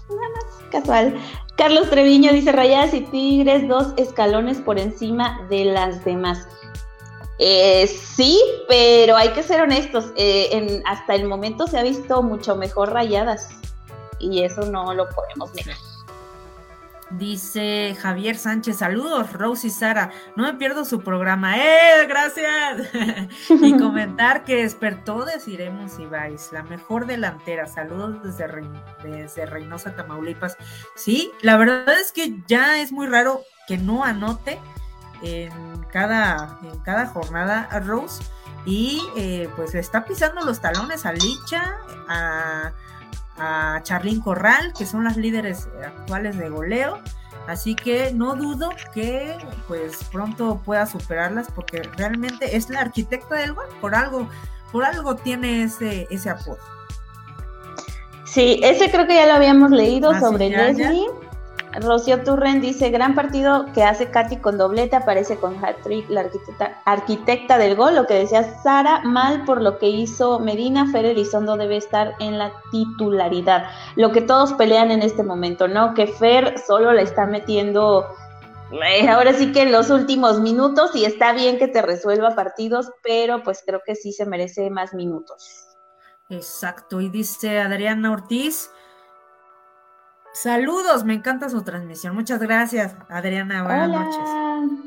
Nada 0.07 0.21
más, 0.35 0.71
casual. 0.71 1.19
Carlos 1.57 1.89
Treviño 1.89 2.31
dice 2.31 2.51
Rayadas 2.51 2.93
y 2.93 3.01
Tigres, 3.01 3.67
dos 3.67 3.95
escalones 3.97 4.59
por 4.59 4.77
encima 4.77 5.41
de 5.49 5.65
las 5.65 6.05
demás. 6.05 6.47
Eh, 7.39 7.87
sí, 7.87 8.39
pero 8.67 9.15
hay 9.15 9.29
que 9.29 9.43
ser 9.43 9.61
honestos. 9.61 10.11
Eh, 10.15 10.81
hasta 10.85 11.15
el 11.15 11.27
momento 11.27 11.67
se 11.67 11.77
ha 11.77 11.83
visto 11.83 12.23
mucho 12.23 12.55
mejor 12.55 12.91
Rayadas 12.91 13.49
y 14.19 14.43
eso 14.43 14.61
no 14.63 14.93
lo 14.93 15.07
podemos 15.09 15.53
negar. 15.53 15.77
Dice 17.09 17.95
Javier 18.01 18.37
Sánchez, 18.37 18.79
saludos, 18.79 19.31
Rose 19.31 19.67
y 19.67 19.69
Sara. 19.69 20.11
No 20.35 20.43
me 20.43 20.55
pierdo 20.55 20.83
su 20.83 21.01
programa. 21.01 21.57
¡Eh! 21.57 22.05
Gracias. 22.05 22.89
y 23.49 23.77
comentar 23.77 24.43
que 24.43 24.63
despertó 24.63 25.25
Iremos 25.45 25.97
Ibáis, 25.99 26.49
la 26.51 26.63
mejor 26.63 27.05
delantera. 27.05 27.65
Saludos 27.65 28.21
desde, 28.23 28.61
desde 29.03 29.45
Reynosa, 29.45 29.95
Tamaulipas. 29.95 30.57
Sí, 30.95 31.31
la 31.41 31.55
verdad 31.55 31.97
es 31.97 32.11
que 32.11 32.41
ya 32.45 32.81
es 32.81 32.91
muy 32.91 33.07
raro 33.07 33.41
que 33.69 33.77
no 33.77 34.03
anote 34.03 34.59
en 35.21 35.83
cada, 35.91 36.59
en 36.63 36.79
cada 36.79 37.07
jornada 37.07 37.67
a 37.71 37.79
Rose. 37.79 38.23
Y 38.65 39.01
eh, 39.15 39.49
pues 39.55 39.75
está 39.75 40.05
pisando 40.05 40.41
los 40.41 40.59
talones 40.59 41.05
a 41.05 41.13
Licha, 41.13 41.77
a 42.09 42.73
a 43.37 43.81
Charlín 43.83 44.21
Corral, 44.21 44.73
que 44.77 44.85
son 44.85 45.03
las 45.03 45.17
líderes 45.17 45.67
actuales 45.85 46.37
de 46.37 46.49
goleo. 46.49 46.99
Así 47.47 47.75
que 47.75 48.11
no 48.11 48.35
dudo 48.35 48.69
que 48.93 49.37
pues 49.67 50.03
pronto 50.11 50.61
pueda 50.65 50.85
superarlas 50.85 51.47
porque 51.53 51.81
realmente 51.95 52.57
es 52.57 52.69
la 52.69 52.81
arquitecta 52.81 53.35
del 53.35 53.53
gol, 53.53 53.67
por 53.79 53.95
algo, 53.95 54.27
por 54.71 54.83
algo 54.83 55.15
tiene 55.15 55.63
ese, 55.63 56.07
ese 56.09 56.29
apodo. 56.29 56.57
Sí, 58.25 58.59
ese 58.63 58.91
creo 58.91 59.07
que 59.07 59.15
ya 59.15 59.25
lo 59.27 59.33
habíamos 59.33 59.71
leído 59.71 60.13
sobre 60.19 60.49
Leslie. 60.49 61.07
Rocío 61.79 62.23
Turren 62.23 62.61
dice, 62.61 62.89
gran 62.89 63.13
partido 63.13 63.67
que 63.73 63.83
hace 63.83 64.09
Katy 64.09 64.37
con 64.37 64.57
doblete, 64.57 64.95
aparece 64.95 65.37
con 65.37 65.63
hat-trick, 65.63 66.09
la 66.09 66.21
arquitecta, 66.21 66.81
arquitecta, 66.85 67.57
del 67.57 67.75
gol, 67.75 67.95
lo 67.95 68.07
que 68.07 68.15
decía 68.15 68.61
Sara, 68.61 69.01
mal 69.03 69.45
por 69.45 69.61
lo 69.61 69.77
que 69.77 69.87
hizo 69.87 70.39
Medina, 70.39 70.91
Fer 70.91 71.05
Elizondo 71.05 71.55
debe 71.55 71.77
estar 71.77 72.13
en 72.19 72.37
la 72.37 72.51
titularidad, 72.71 73.65
lo 73.95 74.11
que 74.11 74.21
todos 74.21 74.53
pelean 74.53 74.91
en 74.91 75.01
este 75.01 75.23
momento, 75.23 75.67
¿no? 75.67 75.93
Que 75.93 76.07
Fer 76.07 76.57
solo 76.65 76.93
la 76.93 77.01
está 77.01 77.25
metiendo 77.25 78.05
eh, 78.71 79.07
ahora 79.07 79.33
sí 79.33 79.51
que 79.53 79.61
en 79.61 79.71
los 79.71 79.89
últimos 79.89 80.41
minutos 80.41 80.95
y 80.95 81.05
está 81.05 81.31
bien 81.33 81.57
que 81.57 81.67
te 81.67 81.81
resuelva 81.81 82.35
partidos, 82.35 82.91
pero 83.01 83.43
pues 83.43 83.63
creo 83.65 83.81
que 83.85 83.95
sí 83.95 84.11
se 84.11 84.25
merece 84.25 84.69
más 84.69 84.93
minutos. 84.93 85.67
Exacto, 86.29 86.99
y 86.99 87.09
dice 87.09 87.59
Adriana 87.59 88.11
Ortiz, 88.11 88.69
Saludos, 90.41 91.03
me 91.03 91.15
encanta 91.15 91.49
su 91.49 91.63
transmisión. 91.63 92.13
Muchas 92.13 92.39
gracias, 92.39 92.95
Adriana. 93.09 93.63
Buenas 93.63 93.89
noches. 93.89 94.79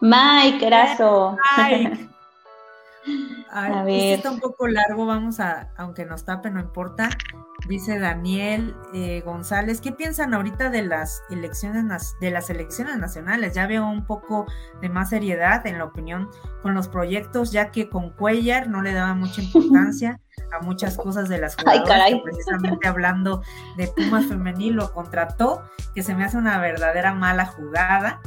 Mike, 0.00 0.64
graso. 0.64 1.36
Mike. 1.56 2.08
a 3.50 3.82
ver. 3.82 3.94
Este 3.94 4.14
está 4.14 4.30
un 4.30 4.38
poco 4.38 4.68
largo, 4.68 5.06
vamos 5.06 5.40
a, 5.40 5.72
aunque 5.76 6.04
nos 6.06 6.24
tape, 6.24 6.50
no 6.50 6.60
importa. 6.60 7.08
Dice 7.66 7.98
Daniel 7.98 8.76
eh, 8.94 9.22
González, 9.24 9.80
¿qué 9.80 9.90
piensan 9.90 10.34
ahorita 10.34 10.70
de 10.70 10.82
las 10.82 11.20
elecciones 11.30 12.14
de 12.20 12.30
las 12.30 12.48
elecciones 12.48 12.96
nacionales? 12.96 13.54
Ya 13.54 13.66
veo 13.66 13.88
un 13.88 14.06
poco 14.06 14.46
de 14.80 14.88
más 14.88 15.10
seriedad 15.10 15.66
en 15.66 15.78
la 15.78 15.84
opinión 15.84 16.30
con 16.62 16.74
los 16.74 16.86
proyectos, 16.86 17.50
ya 17.50 17.72
que 17.72 17.88
con 17.88 18.10
Cuellar 18.10 18.68
no 18.68 18.82
le 18.82 18.92
daba 18.92 19.14
mucha 19.14 19.42
importancia 19.42 20.20
a 20.52 20.62
muchas 20.62 20.96
cosas 20.96 21.28
de 21.28 21.38
las 21.38 21.56
jugadoras, 21.60 22.10
precisamente 22.22 22.88
hablando 22.88 23.42
de 23.76 23.88
Pumas 23.88 24.26
femenil 24.26 24.74
lo 24.74 24.92
contrató, 24.92 25.62
que 25.94 26.02
se 26.02 26.14
me 26.14 26.24
hace 26.24 26.36
una 26.36 26.58
verdadera 26.58 27.14
mala 27.14 27.46
jugada 27.46 28.20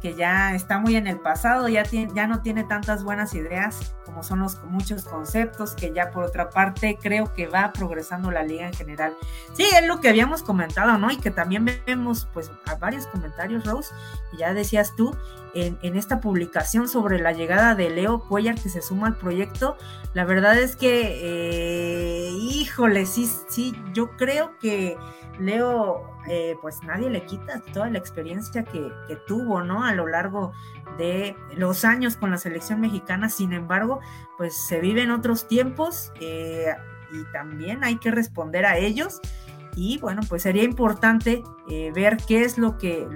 que 0.00 0.14
ya 0.14 0.54
está 0.54 0.78
muy 0.78 0.96
en 0.96 1.06
el 1.06 1.18
pasado, 1.18 1.66
ya, 1.66 1.82
tiene, 1.82 2.12
ya 2.14 2.26
no 2.26 2.42
tiene 2.42 2.64
tantas 2.64 3.02
buenas 3.02 3.34
ideas 3.34 3.94
como 4.14 4.22
son 4.22 4.38
los 4.38 4.62
muchos 4.62 5.04
conceptos, 5.04 5.72
que 5.72 5.92
ya 5.92 6.12
por 6.12 6.22
otra 6.22 6.48
parte 6.48 6.96
creo 7.02 7.34
que 7.34 7.48
va 7.48 7.72
progresando 7.72 8.30
la 8.30 8.44
liga 8.44 8.68
en 8.68 8.72
general. 8.72 9.16
Sí, 9.54 9.64
es 9.64 9.84
lo 9.88 10.00
que 10.00 10.08
habíamos 10.08 10.44
comentado, 10.44 10.96
¿no? 10.98 11.10
Y 11.10 11.16
que 11.16 11.32
también 11.32 11.64
vemos 11.64 12.28
pues 12.32 12.48
a 12.66 12.76
varios 12.76 13.08
comentarios, 13.08 13.64
Rose, 13.64 13.92
y 14.32 14.36
ya 14.38 14.54
decías 14.54 14.94
tú, 14.96 15.16
en, 15.52 15.78
en, 15.82 15.96
esta 15.96 16.20
publicación 16.20 16.88
sobre 16.88 17.18
la 17.20 17.32
llegada 17.32 17.74
de 17.74 17.90
Leo 17.90 18.20
Cuellar 18.20 18.54
que 18.54 18.68
se 18.68 18.82
suma 18.82 19.08
al 19.08 19.16
proyecto, 19.16 19.76
la 20.12 20.24
verdad 20.24 20.56
es 20.58 20.76
que, 20.76 21.18
eh, 21.22 22.30
híjole, 22.30 23.06
sí, 23.06 23.28
sí, 23.48 23.74
yo 23.92 24.16
creo 24.16 24.56
que 24.60 24.96
Leo 25.40 26.13
eh, 26.26 26.56
pues 26.62 26.82
nadie 26.82 27.10
le 27.10 27.24
quita 27.24 27.60
toda 27.72 27.90
la 27.90 27.98
experiencia 27.98 28.64
que, 28.64 28.90
tuvo, 29.26 29.62
¿no? 29.62 29.84
A 29.84 29.92
lo 29.92 30.06
largo 30.06 30.52
de 30.98 31.36
los 31.56 31.84
años 31.84 32.16
con 32.16 32.30
la 32.30 32.38
selección 32.38 32.80
mexicana, 32.80 33.28
sin 33.28 33.52
embargo, 33.52 34.00
pues 34.38 34.56
se 34.56 34.80
viven 34.80 35.10
otros 35.10 35.46
tiempos 35.48 36.12
eh, 36.20 36.74
y 37.12 37.24
también 37.32 37.84
hay 37.84 37.96
que 37.96 38.10
responder 38.10 38.64
a 38.64 38.78
ellos. 38.78 39.20
Y 39.76 39.98
bueno, 39.98 40.22
pues 40.28 40.42
sería 40.42 40.62
importante 40.62 41.42
eh, 41.68 41.92
ver 41.94 42.16
qué 42.16 42.44
es 42.44 42.58
lo 42.58 42.78
que, 42.78 43.06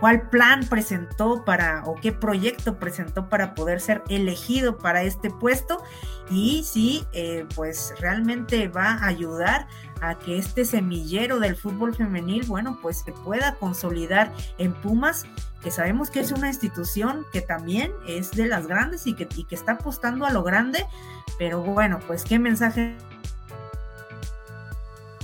cuál 0.00 0.28
plan 0.28 0.66
presentó 0.68 1.44
para 1.44 1.84
o 1.86 1.94
qué 1.94 2.12
proyecto 2.12 2.78
presentó 2.78 3.28
para 3.28 3.54
poder 3.54 3.80
ser 3.80 4.02
elegido 4.08 4.78
para 4.78 5.04
este 5.04 5.30
puesto 5.30 5.82
y 6.28 6.64
si 6.64 7.06
pues 7.54 7.94
realmente 8.00 8.66
va 8.68 8.94
a 8.94 9.06
ayudar 9.06 9.68
a 10.02 10.18
que 10.18 10.36
este 10.36 10.64
semillero 10.64 11.38
del 11.38 11.56
fútbol 11.56 11.94
femenil, 11.94 12.44
bueno, 12.46 12.78
pues 12.82 12.98
se 12.98 13.12
pueda 13.12 13.54
consolidar 13.54 14.32
en 14.58 14.74
Pumas, 14.74 15.24
que 15.62 15.70
sabemos 15.70 16.10
que 16.10 16.20
es 16.20 16.32
una 16.32 16.48
institución 16.48 17.24
que 17.32 17.40
también 17.40 17.92
es 18.06 18.32
de 18.32 18.46
las 18.46 18.66
grandes 18.66 19.06
y 19.06 19.14
que, 19.14 19.26
que 19.28 19.54
está 19.54 19.72
apostando 19.72 20.26
a 20.26 20.32
lo 20.32 20.42
grande, 20.42 20.84
pero 21.38 21.62
bueno, 21.62 22.00
pues 22.06 22.24
qué 22.24 22.38
mensaje 22.38 22.96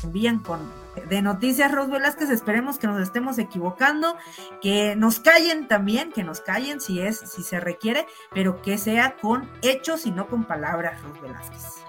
envían 0.05 0.39
con 0.39 0.61
de 1.09 1.23
noticias 1.23 1.71
Ros 1.71 1.91
Velázquez, 1.91 2.31
esperemos 2.31 2.79
que 2.79 2.87
nos 2.87 3.01
estemos 3.01 3.39
equivocando, 3.39 4.17
que 4.61 4.97
nos 4.97 5.21
callen 5.21 5.69
también, 5.69 6.13
que 6.13 6.25
nos 6.25 6.41
callen 6.41 6.81
si 6.81 7.01
es, 7.01 7.19
si 7.19 7.43
se 7.43 7.61
requiere, 7.61 8.07
pero 8.33 8.63
que 8.63 8.79
sea 8.79 9.17
con 9.17 9.49
hechos 9.63 10.07
y 10.07 10.11
no 10.11 10.27
con 10.27 10.45
palabras, 10.45 11.01
Ros 11.03 11.21
Velázquez. 11.21 11.88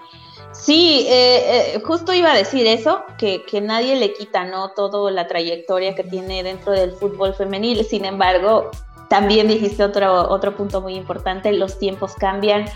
Sí, 0.60 1.06
eh, 1.08 1.74
eh, 1.74 1.82
justo 1.86 2.12
iba 2.12 2.32
a 2.32 2.36
decir 2.36 2.66
eso, 2.66 3.02
que, 3.16 3.44
que, 3.44 3.62
nadie 3.62 3.96
le 3.96 4.12
quita, 4.12 4.44
¿no? 4.44 4.68
Toda 4.72 5.10
la 5.10 5.26
trayectoria 5.26 5.94
que 5.94 6.04
tiene 6.04 6.42
dentro 6.42 6.72
del 6.72 6.92
fútbol 6.92 7.32
femenil. 7.32 7.82
Sin 7.82 8.04
embargo, 8.04 8.70
también 9.08 9.48
dijiste 9.48 9.82
otro, 9.82 10.28
otro 10.28 10.54
punto 10.54 10.82
muy 10.82 10.96
importante, 10.96 11.50
los 11.52 11.78
tiempos 11.78 12.14
cambian. 12.14 12.66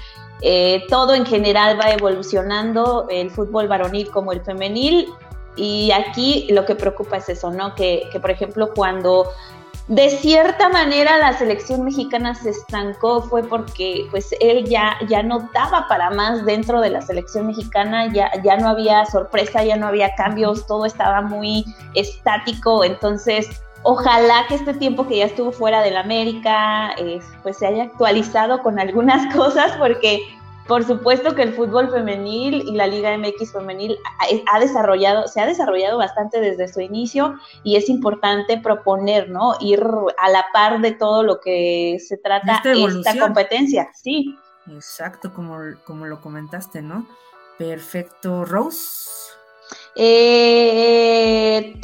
Eh, 0.40 0.84
todo 0.88 1.14
en 1.14 1.26
general 1.26 1.78
va 1.78 1.90
evolucionando, 1.90 3.06
el 3.10 3.30
fútbol 3.30 3.68
varonil 3.68 4.10
como 4.10 4.32
el 4.32 4.40
femenil. 4.40 5.06
Y 5.56 5.90
aquí 5.92 6.46
lo 6.50 6.64
que 6.64 6.74
preocupa 6.76 7.18
es 7.18 7.28
eso, 7.28 7.50
¿no? 7.50 7.74
Que, 7.74 8.08
que 8.10 8.18
por 8.18 8.30
ejemplo, 8.30 8.72
cuando 8.74 9.28
de 9.86 10.08
cierta 10.08 10.70
manera 10.70 11.18
la 11.18 11.34
selección 11.34 11.84
mexicana 11.84 12.34
se 12.34 12.50
estancó 12.50 13.20
fue 13.20 13.42
porque 13.42 14.06
pues 14.10 14.34
él 14.40 14.64
ya, 14.64 14.96
ya 15.08 15.22
no 15.22 15.50
daba 15.52 15.86
para 15.88 16.10
más 16.10 16.46
dentro 16.46 16.80
de 16.80 16.88
la 16.88 17.02
selección 17.02 17.48
mexicana, 17.48 18.10
ya, 18.12 18.30
ya 18.42 18.56
no 18.56 18.68
había 18.68 19.04
sorpresa, 19.04 19.62
ya 19.62 19.76
no 19.76 19.86
había 19.86 20.14
cambios, 20.14 20.66
todo 20.66 20.86
estaba 20.86 21.20
muy 21.20 21.66
estático, 21.94 22.82
entonces 22.82 23.62
ojalá 23.82 24.46
que 24.48 24.54
este 24.54 24.72
tiempo 24.72 25.06
que 25.06 25.18
ya 25.18 25.26
estuvo 25.26 25.52
fuera 25.52 25.82
del 25.82 25.98
América 25.98 26.94
eh, 26.96 27.20
pues 27.42 27.58
se 27.58 27.66
haya 27.66 27.84
actualizado 27.84 28.62
con 28.62 28.78
algunas 28.78 29.34
cosas 29.36 29.72
porque 29.76 30.22
por 30.66 30.84
supuesto 30.84 31.34
que 31.34 31.42
el 31.42 31.54
fútbol 31.54 31.90
femenil 31.90 32.62
y 32.66 32.72
la 32.72 32.86
Liga 32.86 33.16
MX 33.16 33.52
femenil 33.52 33.98
ha, 34.50 34.60
desarrollado, 34.60 35.28
se 35.28 35.40
ha 35.40 35.46
desarrollado 35.46 35.98
bastante 35.98 36.40
desde 36.40 36.68
su 36.68 36.80
inicio 36.80 37.38
y 37.62 37.76
es 37.76 37.88
importante 37.88 38.58
proponer, 38.58 39.28
¿no? 39.28 39.54
Ir 39.60 39.82
a 40.18 40.30
la 40.30 40.46
par 40.52 40.80
de 40.80 40.92
todo 40.92 41.22
lo 41.22 41.40
que 41.40 41.98
se 42.06 42.16
trata 42.16 42.56
esta, 42.56 42.72
esta 42.72 43.18
competencia, 43.18 43.90
sí. 43.94 44.38
Exacto, 44.70 45.34
como, 45.34 45.58
como 45.84 46.06
lo 46.06 46.20
comentaste, 46.22 46.80
¿no? 46.80 47.06
Perfecto, 47.58 48.44
Rose. 48.44 49.10
Eh, 49.94 51.78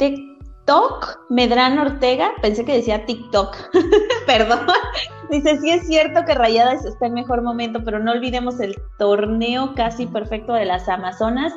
TikTok, 0.71 1.25
Medrano 1.29 1.81
Ortega, 1.81 2.31
pensé 2.41 2.63
que 2.63 2.77
decía 2.77 3.05
TikTok, 3.05 3.57
perdón, 4.25 4.65
dice, 5.29 5.59
sí 5.59 5.69
es 5.69 5.85
cierto 5.85 6.23
que 6.25 6.33
Rayadas 6.33 6.85
está 6.85 7.07
en 7.07 7.13
mejor 7.13 7.41
momento, 7.41 7.83
pero 7.83 7.99
no 7.99 8.13
olvidemos 8.13 8.57
el 8.61 8.75
torneo 8.97 9.73
casi 9.75 10.05
perfecto 10.05 10.53
de 10.53 10.63
las 10.63 10.87
Amazonas 10.87 11.53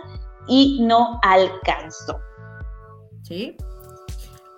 y 0.49 0.85
no 0.85 1.21
alcanzó. 1.23 2.19
Sí. 3.23 3.57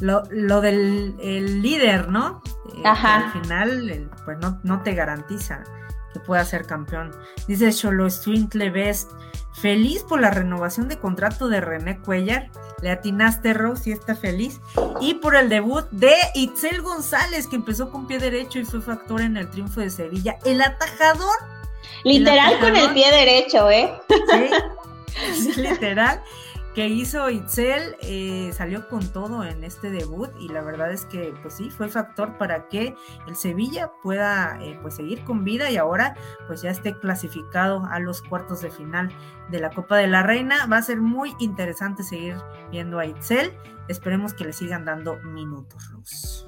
Lo, 0.00 0.22
del 0.22 1.16
líder, 1.62 2.08
¿no? 2.08 2.42
al 2.82 3.32
final 3.32 4.10
pues 4.24 4.38
no, 4.40 4.58
no 4.62 4.82
te 4.82 4.94
garantiza 4.94 5.64
que 6.14 6.20
pueda 6.20 6.44
ser 6.46 6.64
campeón. 6.64 7.10
Dice 7.46 7.72
Cholo 7.72 8.08
Swintle 8.08 8.70
Best, 8.70 9.10
feliz 9.60 10.02
por 10.02 10.20
la 10.20 10.30
renovación 10.30 10.88
de 10.88 10.98
contrato 10.98 11.48
de 11.48 11.60
René 11.60 11.98
Cuellar. 11.98 12.50
Le 12.82 12.90
atinaste, 12.90 13.54
Rose, 13.54 13.90
y 13.90 13.92
está 13.92 14.14
feliz. 14.14 14.60
Y 15.00 15.14
por 15.14 15.34
el 15.36 15.48
debut 15.48 15.86
de 15.90 16.14
Itzel 16.34 16.82
González, 16.82 17.46
que 17.46 17.56
empezó 17.56 17.90
con 17.90 18.06
pie 18.06 18.18
derecho 18.18 18.58
y 18.58 18.64
fue 18.64 18.80
factor 18.80 19.20
en 19.20 19.36
el 19.36 19.50
triunfo 19.50 19.80
de 19.80 19.90
Sevilla. 19.90 20.38
El 20.44 20.60
atajador. 20.60 21.36
Literal 22.04 22.58
con 22.60 22.76
el 22.76 22.92
pie 22.92 23.10
derecho, 23.10 23.70
¿eh? 23.70 23.92
Sí, 25.34 25.52
literal 25.56 26.22
que 26.76 26.88
hizo 26.88 27.30
Itzel 27.30 27.96
eh, 28.02 28.50
salió 28.52 28.86
con 28.90 29.10
todo 29.10 29.42
en 29.44 29.64
este 29.64 29.88
debut 29.88 30.28
y 30.38 30.48
la 30.48 30.60
verdad 30.60 30.92
es 30.92 31.06
que 31.06 31.32
pues 31.40 31.54
sí 31.54 31.70
fue 31.70 31.88
factor 31.88 32.36
para 32.36 32.68
que 32.68 32.94
el 33.26 33.34
Sevilla 33.34 33.92
pueda 34.02 34.58
eh, 34.60 34.78
pues 34.82 34.96
seguir 34.96 35.24
con 35.24 35.42
vida 35.42 35.70
y 35.70 35.78
ahora 35.78 36.14
pues 36.46 36.60
ya 36.60 36.70
esté 36.70 36.94
clasificado 36.98 37.82
a 37.90 37.98
los 37.98 38.20
cuartos 38.20 38.60
de 38.60 38.70
final 38.70 39.08
de 39.48 39.58
la 39.58 39.70
Copa 39.70 39.96
de 39.96 40.06
la 40.06 40.22
Reina 40.22 40.66
va 40.66 40.76
a 40.76 40.82
ser 40.82 41.00
muy 41.00 41.34
interesante 41.38 42.02
seguir 42.02 42.36
viendo 42.70 42.98
a 42.98 43.06
Itzel 43.06 43.54
esperemos 43.88 44.34
que 44.34 44.44
le 44.44 44.52
sigan 44.52 44.84
dando 44.84 45.16
minutos 45.20 45.82
Luz. 45.92 46.46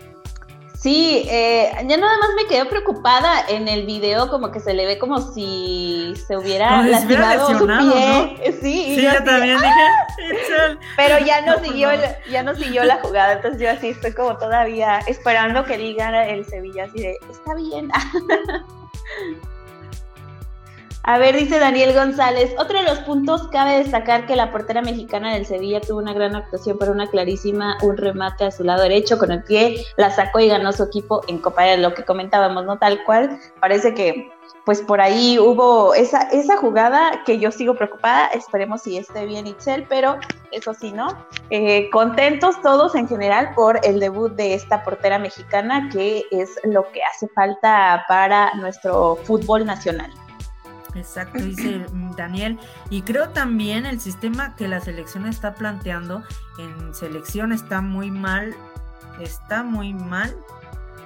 Sí, 0.75 1.25
eh, 1.29 1.73
ya 1.89 1.97
nada 1.97 2.19
más 2.19 2.29
me 2.37 2.47
quedé 2.47 2.65
preocupada 2.67 3.47
en 3.49 3.67
el 3.67 3.85
video, 3.85 4.29
como 4.29 4.53
que 4.53 4.61
se 4.61 4.75
le 4.75 4.87
ve 4.87 4.99
como 4.99 5.19
si 5.33 6.15
se 6.29 6.37
hubiera 6.37 6.83
lastimado 6.83 7.59
su 7.59 7.67
pie. 7.67 8.53
Sí, 8.61 8.95
sí 8.95 9.03
yo, 9.03 9.25
también 9.25 9.57
dije. 9.57 10.08
Pero 10.99 11.25
ya 11.25 11.41
no 11.47 11.63
siguió, 11.63 11.91
ya 12.29 12.43
no 12.43 12.57
siguió 12.57 12.83
la 12.83 12.97
jugada, 12.97 13.35
entonces 13.35 13.61
yo 13.63 13.71
así 13.71 13.91
estoy 13.91 14.13
como 14.13 14.37
todavía 14.37 14.99
esperando 15.07 15.65
que 15.65 15.79
diga 15.79 16.27
el 16.27 16.45
Sevilla 16.45 16.85
así 16.85 16.99
de, 17.01 17.17
está 17.31 17.55
bien. 17.55 17.89
A 21.09 21.17
ver, 21.17 21.35
dice 21.35 21.59
Daniel 21.59 21.95
González, 21.95 22.55
otro 22.59 22.77
de 22.77 22.85
los 22.85 22.99
puntos 22.99 23.49
cabe 23.49 23.79
destacar 23.79 24.27
que 24.27 24.37
la 24.37 24.51
portera 24.51 24.83
mexicana 24.83 25.33
del 25.33 25.47
Sevilla 25.47 25.81
tuvo 25.81 26.01
una 26.01 26.13
gran 26.13 26.37
actuación, 26.37 26.77
pero 26.79 26.93
una 26.93 27.07
clarísima, 27.07 27.79
un 27.81 27.97
remate 27.97 28.45
a 28.45 28.51
su 28.51 28.63
lado 28.63 28.83
derecho 28.83 29.17
con 29.17 29.33
el 29.33 29.43
pie, 29.43 29.87
la 29.97 30.11
sacó 30.11 30.39
y 30.41 30.49
ganó 30.49 30.71
su 30.71 30.83
equipo 30.83 31.23
en 31.27 31.39
Copa 31.39 31.63
de 31.63 31.79
lo 31.79 31.95
que 31.95 32.05
comentábamos, 32.05 32.67
¿no? 32.67 32.79
Tal 32.79 33.03
cual, 33.05 33.41
parece 33.59 33.95
que 33.95 34.31
pues 34.67 34.83
por 34.83 35.01
ahí 35.01 35.39
hubo 35.39 35.95
esa, 35.95 36.25
esa 36.25 36.59
jugada 36.59 37.23
que 37.25 37.39
yo 37.39 37.51
sigo 37.53 37.75
preocupada, 37.75 38.27
esperemos 38.27 38.83
si 38.83 38.99
esté 38.99 39.25
bien 39.25 39.47
Itzel, 39.47 39.87
pero 39.89 40.19
eso 40.53 40.75
sí, 40.75 40.93
¿no? 40.93 41.09
Eh, 41.49 41.89
contentos 41.89 42.61
todos 42.61 42.95
en 42.95 43.09
general 43.09 43.55
por 43.55 43.81
el 43.83 43.99
debut 43.99 44.33
de 44.35 44.53
esta 44.53 44.85
portera 44.85 45.19
mexicana, 45.19 45.89
que 45.91 46.25
es 46.31 46.51
lo 46.65 46.87
que 46.93 47.01
hace 47.03 47.29
falta 47.29 48.05
para 48.09 48.53
nuestro 48.57 49.17
fútbol 49.25 49.65
nacional. 49.65 50.13
Exacto, 50.99 51.39
dice 51.39 51.87
Daniel. 52.17 52.59
Y 52.91 53.03
creo 53.03 53.31
también 53.31 53.87
el 53.87 54.01
sistema 54.01 54.55
que 54.57 54.69
la 54.69 54.81
selección 54.81 55.27
está 55.27 55.55
planteando 55.55 56.23
en 56.59 56.95
selección 56.95 57.53
está 57.53 57.81
muy 57.81 58.11
mal, 58.11 58.55
está 59.21 59.63
muy 59.63 59.95
mal. 59.95 60.35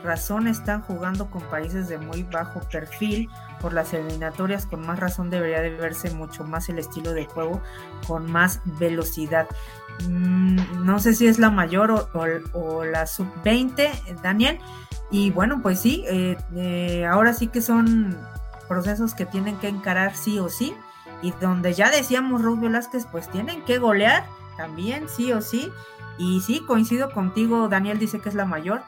Razón 0.02 0.48
están 0.48 0.80
jugando 0.82 1.30
con 1.30 1.42
países 1.42 1.88
de 1.88 1.96
muy 1.96 2.24
bajo 2.24 2.60
perfil 2.72 3.30
por 3.60 3.72
las 3.72 3.94
eliminatorias, 3.94 4.66
con 4.66 4.84
más 4.84 4.98
razón 4.98 5.30
debería 5.30 5.60
de 5.60 5.70
verse 5.70 6.10
mucho 6.10 6.42
más 6.42 6.68
el 6.68 6.80
estilo 6.80 7.12
de 7.12 7.26
juego 7.26 7.62
con 8.08 8.28
más 8.30 8.60
velocidad. 8.80 9.46
Mm, 10.08 10.84
no 10.84 10.98
sé 10.98 11.14
si 11.14 11.28
es 11.28 11.38
la 11.38 11.50
mayor 11.50 12.08
o, 12.52 12.84
la 12.84 13.06
sub-20, 13.06 14.20
Daniel. 14.22 14.58
Y 15.12 15.30
bueno, 15.30 15.60
pues 15.62 15.78
sí, 15.78 16.04
eh, 16.08 16.36
eh, 16.56 17.06
ahora 17.06 17.32
sí 17.32 17.46
que 17.46 17.60
son 17.60 18.16
procesos 18.72 19.14
que 19.14 19.26
tienen 19.26 19.58
que 19.58 19.68
encarar 19.68 20.16
sí 20.16 20.38
o 20.38 20.48
sí 20.48 20.74
y 21.20 21.32
donde 21.32 21.74
ya 21.74 21.90
decíamos 21.90 22.40
Ruth 22.40 22.60
Velázquez, 22.60 23.06
pues 23.06 23.30
tienen 23.30 23.62
que 23.66 23.78
golear 23.78 24.24
también 24.56 25.08
sí 25.10 25.30
o 25.32 25.42
sí. 25.42 25.70
Y 26.18 26.40
sí, 26.40 26.60
coincido 26.66 27.10
contigo, 27.12 27.68
Daniel 27.68 27.98
dice 27.98 28.20
que 28.20 28.30
es 28.30 28.34
la 28.34 28.46
mayor. 28.46 28.82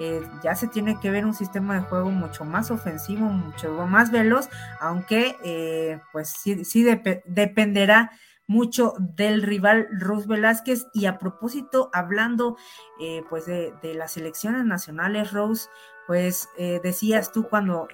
Eh, 0.00 0.22
ya 0.42 0.54
se 0.56 0.66
tiene 0.66 0.98
que 1.00 1.10
ver 1.10 1.24
un 1.24 1.34
sistema 1.34 1.74
de 1.74 1.80
juego 1.82 2.10
mucho 2.10 2.44
más 2.44 2.70
ofensivo, 2.72 3.26
mucho 3.26 3.86
más 3.86 4.10
veloz, 4.10 4.48
aunque 4.80 5.36
eh, 5.44 6.00
pues 6.12 6.30
sí, 6.30 6.64
sí 6.64 6.84
dependerá 7.24 8.10
mucho 8.46 8.94
del 8.98 9.42
rival 9.42 9.88
Ruth 9.92 10.26
Velázquez. 10.26 10.86
Y 10.94 11.06
a 11.06 11.18
propósito, 11.18 11.90
hablando 11.92 12.56
eh, 13.00 13.22
pues 13.30 13.46
de, 13.46 13.72
de, 13.82 13.94
las 13.94 14.12
selecciones 14.12 14.64
nacionales, 14.64 15.32
Rose, 15.32 15.68
pues 16.08 16.48
eh, 16.56 16.80
decías 16.82 17.32
tú 17.32 17.46
cuando 17.48 17.86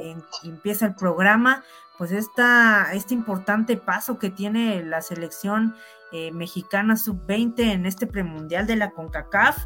empieza 0.44 0.86
el 0.86 0.94
programa, 0.94 1.64
pues 1.98 2.12
esta, 2.12 2.92
este 2.92 3.12
importante 3.12 3.76
paso 3.76 4.20
que 4.20 4.30
tiene 4.30 4.84
la 4.84 5.02
selección 5.02 5.74
eh, 6.12 6.30
mexicana 6.30 6.96
sub-20 6.96 7.58
en 7.72 7.86
este 7.86 8.06
premundial 8.06 8.68
de 8.68 8.76
la 8.76 8.92
CONCACAF, 8.92 9.58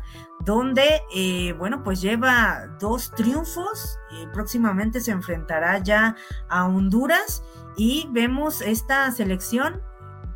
donde, 0.47 1.03
eh, 1.15 1.53
bueno, 1.59 1.85
pues 1.85 2.01
lleva 2.01 2.69
dos 2.81 3.11
triunfos, 3.11 3.99
próximamente 4.33 5.03
se 5.03 5.11
enfrentará 5.11 5.77
ya 5.81 6.17
a 6.49 6.67
Honduras 6.67 7.43
y 7.77 8.09
vemos 8.13 8.63
esta 8.63 9.11
selección 9.13 9.83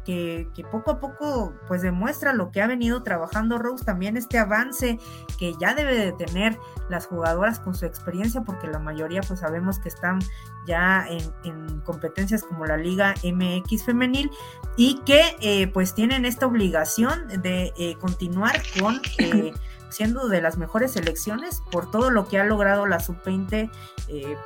que, 0.04 0.48
poco 0.70 0.92
a 0.92 1.00
poco 1.00 1.54
pues 1.68 1.82
demuestra 1.82 2.32
lo 2.32 2.50
que 2.50 2.62
ha 2.62 2.66
venido 2.66 3.02
trabajando 3.02 3.58
Rose, 3.58 3.84
también 3.84 4.16
este 4.16 4.38
avance 4.38 4.98
que 5.38 5.54
ya 5.60 5.74
debe 5.74 5.96
de 5.96 6.12
tener 6.12 6.58
las 6.88 7.06
jugadoras 7.06 7.60
con 7.60 7.74
su 7.74 7.86
experiencia, 7.86 8.42
porque 8.42 8.66
la 8.66 8.78
mayoría 8.78 9.20
pues 9.22 9.40
sabemos 9.40 9.78
que 9.78 9.88
están 9.88 10.20
ya 10.66 11.06
en, 11.08 11.80
competencias 11.80 12.44
como 12.44 12.66
la 12.66 12.76
Liga 12.76 13.14
MX 13.24 13.84
femenil 13.84 14.30
y 14.76 15.00
que 15.04 15.36
eh, 15.40 15.66
pues 15.68 15.94
tienen 15.94 16.24
esta 16.24 16.46
obligación 16.46 17.28
de 17.42 17.72
eh, 17.76 17.96
continuar 18.00 18.62
con... 18.78 19.00
Eh, 19.18 19.52
siendo 19.92 20.26
de 20.28 20.40
las 20.40 20.56
mejores 20.56 20.92
selecciones 20.92 21.62
por 21.70 21.90
todo 21.90 22.10
lo 22.10 22.26
que 22.26 22.38
ha 22.38 22.44
logrado 22.44 22.86
la 22.86 22.98
sub-20, 22.98 23.70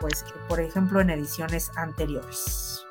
pues 0.01 0.25
por 0.49 0.59
ejemplo 0.59 1.01
en 1.01 1.09
ediciones 1.09 1.71
anteriores. 1.77 2.86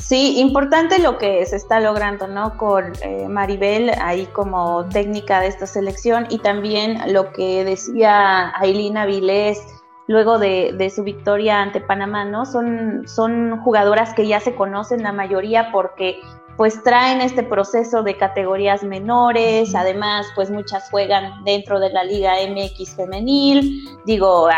Sí, 0.00 0.40
importante 0.40 0.98
lo 0.98 1.18
que 1.18 1.44
se 1.46 1.56
está 1.56 1.78
logrando, 1.78 2.26
¿no? 2.26 2.56
Con 2.56 2.92
eh, 3.02 3.28
Maribel 3.28 3.90
ahí 4.00 4.26
como 4.26 4.88
técnica 4.88 5.40
de 5.40 5.48
esta 5.48 5.66
selección 5.66 6.26
y 6.30 6.38
también 6.38 7.12
lo 7.12 7.32
que 7.32 7.64
decía 7.64 8.52
Ailina 8.58 9.06
Vilés 9.06 9.79
luego 10.10 10.40
de, 10.40 10.74
de, 10.76 10.90
su 10.90 11.04
victoria 11.04 11.62
ante 11.62 11.80
Panamá, 11.80 12.24
¿no? 12.24 12.44
Son, 12.44 13.06
son 13.06 13.60
jugadoras 13.60 14.12
que 14.12 14.26
ya 14.26 14.40
se 14.40 14.56
conocen 14.56 15.04
la 15.04 15.12
mayoría 15.12 15.70
porque 15.70 16.18
pues 16.56 16.82
traen 16.82 17.20
este 17.20 17.44
proceso 17.44 18.02
de 18.02 18.16
categorías 18.16 18.82
menores, 18.82 19.72
además 19.76 20.26
pues 20.34 20.50
muchas 20.50 20.90
juegan 20.90 21.44
dentro 21.44 21.78
de 21.78 21.90
la 21.90 22.02
Liga 22.02 22.32
MX 22.48 22.96
femenil, 22.96 23.88
digo, 24.04 24.48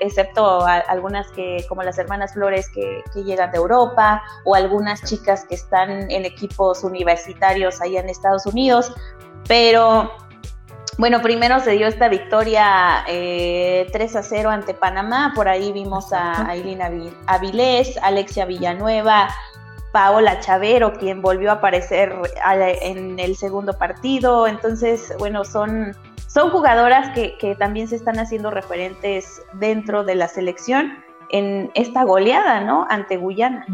excepto 0.00 0.64
algunas 0.64 1.30
que 1.32 1.62
como 1.68 1.82
las 1.82 1.98
hermanas 1.98 2.32
Flores 2.32 2.70
que, 2.70 3.02
llegan 3.22 3.50
de 3.52 3.58
Europa 3.58 4.22
o 4.46 4.54
algunas 4.54 5.02
chicas 5.04 5.44
que 5.46 5.56
están 5.56 6.10
en 6.10 6.24
equipos 6.24 6.82
universitarios 6.84 7.82
allá 7.82 8.00
en 8.00 8.08
Estados 8.08 8.46
Unidos, 8.46 8.90
pero 9.46 10.10
bueno, 10.98 11.22
primero 11.22 11.58
se 11.60 11.72
dio 11.72 11.86
esta 11.86 12.08
victoria 12.08 13.02
3 13.06 13.08
eh, 13.08 13.86
a 14.14 14.22
0 14.22 14.50
ante 14.50 14.74
Panamá, 14.74 15.32
por 15.34 15.48
ahí 15.48 15.72
vimos 15.72 16.12
a 16.12 16.46
Ailina 16.48 16.90
Avilés, 17.26 17.98
Alexia 18.02 18.44
Villanueva, 18.44 19.28
Paola 19.92 20.40
Chavero, 20.40 20.92
quien 20.94 21.22
volvió 21.22 21.50
a 21.50 21.54
aparecer 21.54 22.14
en 22.82 23.18
el 23.18 23.36
segundo 23.36 23.72
partido. 23.74 24.46
Entonces, 24.46 25.12
bueno, 25.18 25.44
son, 25.44 25.96
son 26.26 26.50
jugadoras 26.50 27.10
que, 27.10 27.36
que 27.38 27.54
también 27.54 27.88
se 27.88 27.96
están 27.96 28.18
haciendo 28.18 28.50
referentes 28.50 29.42
dentro 29.54 30.04
de 30.04 30.14
la 30.14 30.28
selección 30.28 31.02
en 31.30 31.70
esta 31.74 32.04
goleada, 32.04 32.60
¿no? 32.60 32.86
Ante 32.88 33.16
Guyana. 33.16 33.66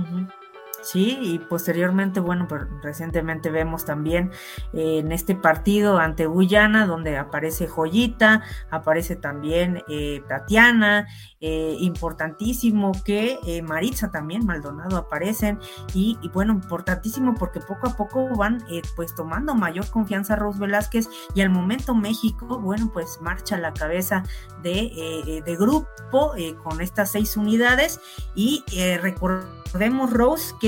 Sí, 0.80 1.18
y 1.20 1.38
posteriormente, 1.40 2.20
bueno, 2.20 2.46
pues 2.48 2.62
recientemente 2.82 3.50
vemos 3.50 3.84
también 3.84 4.30
eh, 4.72 4.98
en 4.98 5.10
este 5.10 5.34
partido 5.34 5.98
ante 5.98 6.26
Guyana, 6.26 6.86
donde 6.86 7.16
aparece 7.18 7.66
Joyita, 7.66 8.42
aparece 8.70 9.16
también 9.16 9.82
eh, 9.88 10.22
Tatiana, 10.28 11.08
eh, 11.40 11.76
importantísimo 11.80 12.92
que 13.04 13.38
Maritza 13.66 14.10
también, 14.10 14.46
Maldonado 14.46 14.96
aparecen, 14.96 15.58
y, 15.94 16.16
bueno, 16.32 16.52
importantísimo 16.52 17.34
porque 17.34 17.60
poco 17.60 17.88
a 17.88 17.96
poco 17.96 18.36
van 18.36 18.64
pues 18.96 19.14
tomando 19.14 19.54
mayor 19.54 19.88
confianza 19.90 20.36
Rose 20.36 20.58
Velázquez 20.58 21.08
y 21.34 21.40
al 21.40 21.50
momento 21.50 21.94
México, 21.94 22.60
bueno, 22.60 22.90
pues 22.92 23.18
marcha 23.20 23.56
a 23.56 23.58
la 23.58 23.72
cabeza 23.72 24.22
de, 24.62 25.42
de 25.44 25.56
grupo 25.56 26.32
con 26.62 26.80
estas 26.80 27.12
seis 27.12 27.36
unidades 27.36 28.00
y 28.34 28.64
recordemos 29.00 30.12
Rose 30.12 30.54
que 30.60 30.67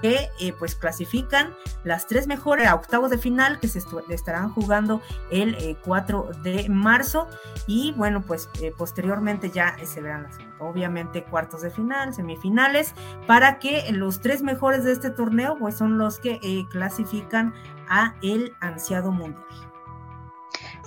que 0.00 0.30
eh, 0.40 0.52
pues 0.58 0.74
clasifican 0.74 1.54
las 1.84 2.06
tres 2.06 2.26
mejores 2.26 2.66
a 2.66 2.74
octavos 2.74 3.10
de 3.10 3.18
final 3.18 3.58
que 3.58 3.68
se 3.68 3.80
estarán 4.10 4.52
jugando 4.52 5.00
el 5.30 5.76
4 5.84 6.30
eh, 6.30 6.36
de 6.42 6.68
marzo. 6.68 7.28
Y 7.66 7.92
bueno 7.96 8.22
pues 8.22 8.48
eh, 8.60 8.72
posteriormente 8.76 9.50
ya 9.50 9.76
se 9.84 10.00
verán 10.00 10.24
las, 10.24 10.38
obviamente 10.58 11.24
cuartos 11.24 11.62
de 11.62 11.70
final, 11.70 12.14
semifinales 12.14 12.94
para 13.26 13.58
que 13.58 13.90
los 13.92 14.20
tres 14.20 14.42
mejores 14.42 14.84
de 14.84 14.92
este 14.92 15.10
torneo 15.10 15.56
pues 15.58 15.76
son 15.76 15.98
los 15.98 16.18
que 16.18 16.38
clasifican 16.70 17.54
a 17.88 18.14
el 18.22 18.54
ansiado 18.60 19.12
mundial. 19.12 19.44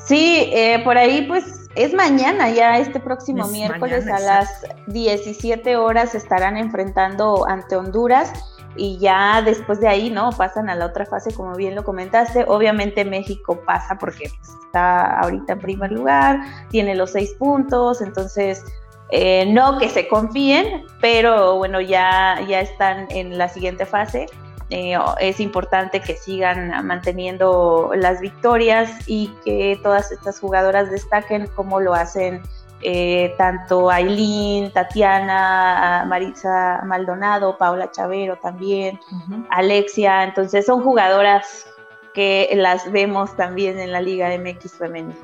Sí, 0.06 0.52
por 0.84 0.97
ahí 0.97 1.28
pues 1.28 1.69
es 1.76 1.93
mañana, 1.93 2.50
ya 2.50 2.80
este 2.80 3.00
próximo 3.00 3.47
miércoles 3.47 4.08
a 4.08 4.19
las 4.19 4.65
17 4.88 5.78
horas 5.78 6.15
estarán 6.15 6.58
enfrentando 6.58 7.47
ante 7.47 7.76
Honduras 7.76 8.34
y 8.75 8.97
ya 8.99 9.41
después 9.41 9.79
de 9.79 9.88
ahí, 9.88 10.10
¿no? 10.10 10.31
Pasan 10.31 10.69
a 10.69 10.75
la 10.75 10.86
otra 10.86 11.05
fase, 11.05 11.34
como 11.34 11.55
bien 11.55 11.75
lo 11.75 11.84
comentaste. 11.84 12.45
Obviamente 12.47 13.05
México 13.05 13.62
pasa 13.65 13.97
porque 13.97 14.29
pues, 14.29 14.49
está 14.65 15.19
ahorita 15.19 15.53
en 15.53 15.60
primer 15.60 15.91
lugar, 15.91 16.41
tiene 16.69 16.95
los 16.95 17.12
seis 17.12 17.34
puntos, 17.38 18.01
entonces 18.01 18.63
eh, 19.12 19.45
no 19.51 19.77
que 19.77 19.89
se 19.89 20.07
confíen, 20.07 20.86
pero 21.01 21.57
bueno, 21.57 21.81
ya, 21.81 22.39
ya 22.47 22.62
están 22.62 23.07
en 23.10 23.38
la 23.38 23.49
siguiente 23.49 23.86
fase. 23.86 24.27
Eh, 24.69 24.97
es 25.19 25.41
importante 25.41 25.99
que 25.99 26.15
sigan 26.15 26.69
manteniendo 26.88 27.91
las 27.93 28.21
victorias 28.21 28.89
y 29.05 29.27
que 29.43 29.77
todas 29.84 30.13
estas 30.13 30.39
jugadoras 30.39 30.89
destaquen 30.89 31.47
como 31.47 31.81
lo 31.81 31.93
hacen 31.93 32.41
eh, 32.82 33.34
tanto 33.38 33.89
Aileen, 33.89 34.72
Tatiana, 34.72 36.06
Marisa 36.08 36.82
Maldonado, 36.86 37.58
Paula 37.58 37.91
Chavero 37.91 38.38
también, 38.38 39.00
Alexia, 39.50 40.24
entonces 40.24 40.65
son 40.65 40.84
jugadoras 40.84 41.67
que 42.13 42.50
las 42.56 42.91
vemos 42.91 43.36
también 43.36 43.80
en 43.80 43.91
la 43.91 44.02
Liga 44.02 44.30
MX 44.38 44.74
femenina, 44.74 45.15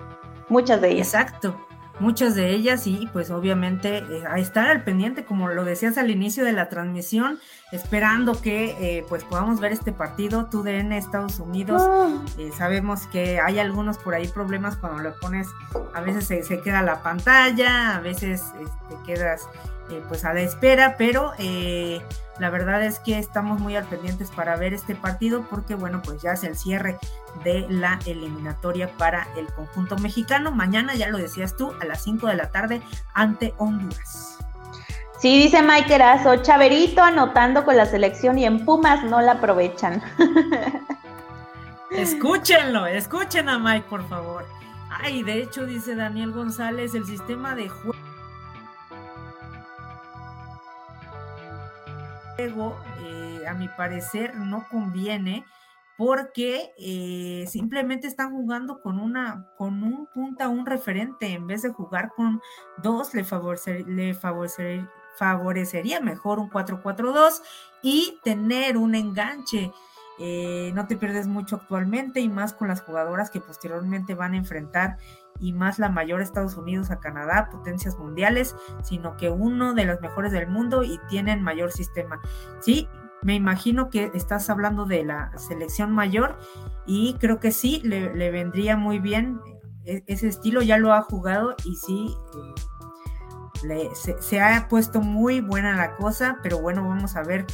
muchas 0.49 0.81
de 0.81 0.91
ellas. 0.91 1.13
Exacto, 1.13 1.55
muchas 1.99 2.35
de 2.35 2.51
ellas 2.51 2.87
y 2.87 3.09
pues 3.11 3.31
obviamente 3.31 3.97
eh, 3.97 4.23
a 4.29 4.39
estar 4.39 4.67
al 4.67 4.83
pendiente, 4.83 5.25
como 5.25 5.47
lo 5.47 5.65
decías 5.65 5.97
al 5.97 6.11
inicio 6.11 6.45
de 6.45 6.53
la 6.53 6.69
transmisión, 6.69 7.39
esperando 7.71 8.39
que 8.41 8.75
eh, 8.79 9.05
pues 9.09 9.23
podamos 9.23 9.59
ver 9.59 9.71
este 9.71 9.91
partido, 9.91 10.45
tú 10.45 10.63
TUDN 10.63 10.93
Estados 10.93 11.39
Unidos, 11.39 11.81
ah. 11.85 12.09
eh, 12.37 12.51
sabemos 12.55 13.07
que 13.07 13.39
hay 13.39 13.59
algunos 13.59 13.97
por 13.97 14.13
ahí 14.13 14.27
problemas 14.27 14.77
cuando 14.77 15.01
lo 15.01 15.19
pones, 15.19 15.47
a 15.93 16.01
veces 16.01 16.27
se, 16.47 16.61
queda 16.61 16.81
la 16.81 17.01
pantalla, 17.01 17.95
a 17.95 17.99
veces 17.99 18.43
este, 18.59 19.03
quedas 19.05 19.47
pues 20.07 20.25
a 20.25 20.33
la 20.33 20.41
espera, 20.41 20.95
pero 20.97 21.33
la 22.39 22.49
verdad 22.49 22.83
es 22.83 22.99
que 22.99 23.17
estamos 23.17 23.59
muy 23.59 23.75
al 23.75 23.85
pendientes 23.85 24.29
para 24.29 24.55
ver 24.55 24.73
este 24.73 24.95
partido 24.95 25.47
porque, 25.49 25.75
bueno, 25.75 26.01
pues 26.03 26.21
ya 26.21 26.33
es 26.33 26.43
el 26.43 26.55
cierre 26.55 26.97
de 27.43 27.65
la 27.69 27.99
eliminatoria 28.05 28.89
para 28.97 29.27
el 29.37 29.47
conjunto 29.47 29.97
mexicano. 29.97 30.51
Mañana, 30.51 30.95
ya 30.95 31.07
lo 31.09 31.17
decías 31.17 31.55
tú, 31.55 31.73
a 31.81 31.85
las 31.85 32.03
5 32.03 32.27
de 32.27 32.35
la 32.35 32.51
tarde 32.51 32.81
ante 33.13 33.53
Honduras. 33.57 34.37
Sí, 35.19 35.41
dice 35.41 35.63
Mike 35.63 35.95
Erazo, 35.95 36.35
Chaverito 36.43 37.01
anotando 37.01 37.65
con 37.65 37.75
la 37.75 37.87
selección 37.87 38.37
y 38.37 38.45
en 38.45 38.63
Pumas 38.65 39.03
no 39.03 39.19
la 39.19 39.33
aprovechan. 39.33 40.03
Escúchenlo, 41.91 42.85
escuchen 42.85 43.49
a 43.49 43.57
Mike, 43.57 43.87
por 43.89 44.07
favor. 44.07 44.45
Ay, 44.89 45.23
de 45.23 45.41
hecho, 45.41 45.65
dice 45.65 45.95
Daniel 45.95 46.31
González, 46.31 46.93
el 46.93 47.05
sistema 47.05 47.55
de 47.55 47.69
juego 47.69 47.97
eh, 52.37 53.47
a 53.47 53.53
mi 53.53 53.67
parecer, 53.67 54.35
no 54.35 54.67
conviene 54.69 55.45
porque 55.97 56.73
eh, 56.77 57.45
simplemente 57.47 58.05
están 58.07 58.31
jugando 58.31 58.81
con 58.81 58.99
una 58.99 59.47
con 59.57 59.81
un 59.83 60.07
punta, 60.13 60.47
un 60.47 60.65
referente, 60.65 61.33
en 61.33 61.47
vez 61.47 61.63
de 61.63 61.69
jugar 61.69 62.11
con 62.15 62.39
dos, 62.83 63.15
le, 63.15 63.23
favorecería 64.13 65.99
mejor 65.99 66.37
un 66.39 66.51
4-4-2 66.51 67.41
y 67.81 68.19
tener 68.23 68.77
un 68.77 68.93
enganche. 68.93 69.71
Eh, 70.19 70.71
no 70.73 70.87
te 70.87 70.97
pierdes 70.97 71.27
mucho 71.27 71.57
actualmente 71.57 72.21
y 72.21 72.29
más 72.29 72.53
con 72.53 72.67
las 72.67 72.81
jugadoras 72.81 73.29
que 73.29 73.39
posteriormente 73.39 74.15
van 74.15 74.33
a 74.33 74.37
enfrentar 74.37 74.97
y 75.39 75.53
más 75.53 75.77
la 75.77 75.89
mayor 75.89 76.21
Estados 76.21 76.57
Unidos 76.57 76.89
a 76.89 76.99
Canadá, 76.99 77.49
potencias 77.51 77.97
mundiales, 77.99 78.55
sino 78.83 79.15
que 79.17 79.29
uno 79.29 79.73
de 79.73 79.85
los 79.85 80.01
mejores 80.01 80.31
del 80.31 80.47
mundo 80.47 80.83
y 80.83 80.99
tienen 81.09 81.43
mayor 81.43 81.71
sistema. 81.71 82.19
Sí, 82.61 82.87
me 83.21 83.35
imagino 83.35 83.89
que 83.89 84.11
estás 84.13 84.49
hablando 84.49 84.85
de 84.85 85.03
la 85.03 85.31
selección 85.37 85.91
mayor 85.91 86.37
y 86.85 87.15
creo 87.19 87.39
que 87.39 87.51
sí, 87.51 87.81
le, 87.83 88.31
vendría 88.31 88.77
muy 88.77 88.99
bien 88.99 89.39
e, 89.85 90.03
ese 90.07 90.27
estilo, 90.27 90.61
ya 90.61 90.77
lo 90.77 90.93
ha 90.93 91.01
jugado 91.01 91.55
y 91.63 91.75
sí, 91.75 92.15
eh, 93.63 93.89
se, 94.19 94.39
ha 94.39 94.67
puesto 94.67 95.01
muy 95.01 95.41
buena 95.41 95.75
la 95.75 95.95
cosa, 95.95 96.37
pero 96.43 96.59
bueno, 96.59 96.87
vamos 96.87 97.15
a 97.15 97.23
ver 97.23 97.45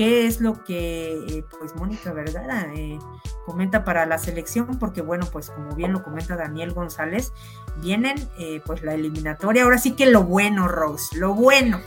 qué 0.00 0.24
es 0.24 0.40
lo 0.40 0.64
que 0.64 1.12
eh, 1.28 1.44
pues 1.58 1.76
Mónica 1.76 2.10
Vergara 2.14 2.72
eh, 2.74 2.98
comenta 3.44 3.84
para 3.84 4.06
la 4.06 4.16
selección, 4.16 4.78
porque 4.78 5.02
bueno, 5.02 5.26
pues 5.30 5.50
como 5.50 5.74
bien 5.74 5.92
lo 5.92 6.02
comenta 6.02 6.36
Daniel 6.36 6.72
González, 6.72 7.34
vienen 7.82 8.16
eh, 8.38 8.62
pues 8.64 8.82
la 8.82 8.94
eliminatoria, 8.94 9.64
ahora 9.64 9.76
sí 9.76 9.92
que 9.92 10.06
lo 10.06 10.22
bueno, 10.22 10.68
Rose, 10.68 11.18
lo 11.18 11.34
bueno. 11.34 11.82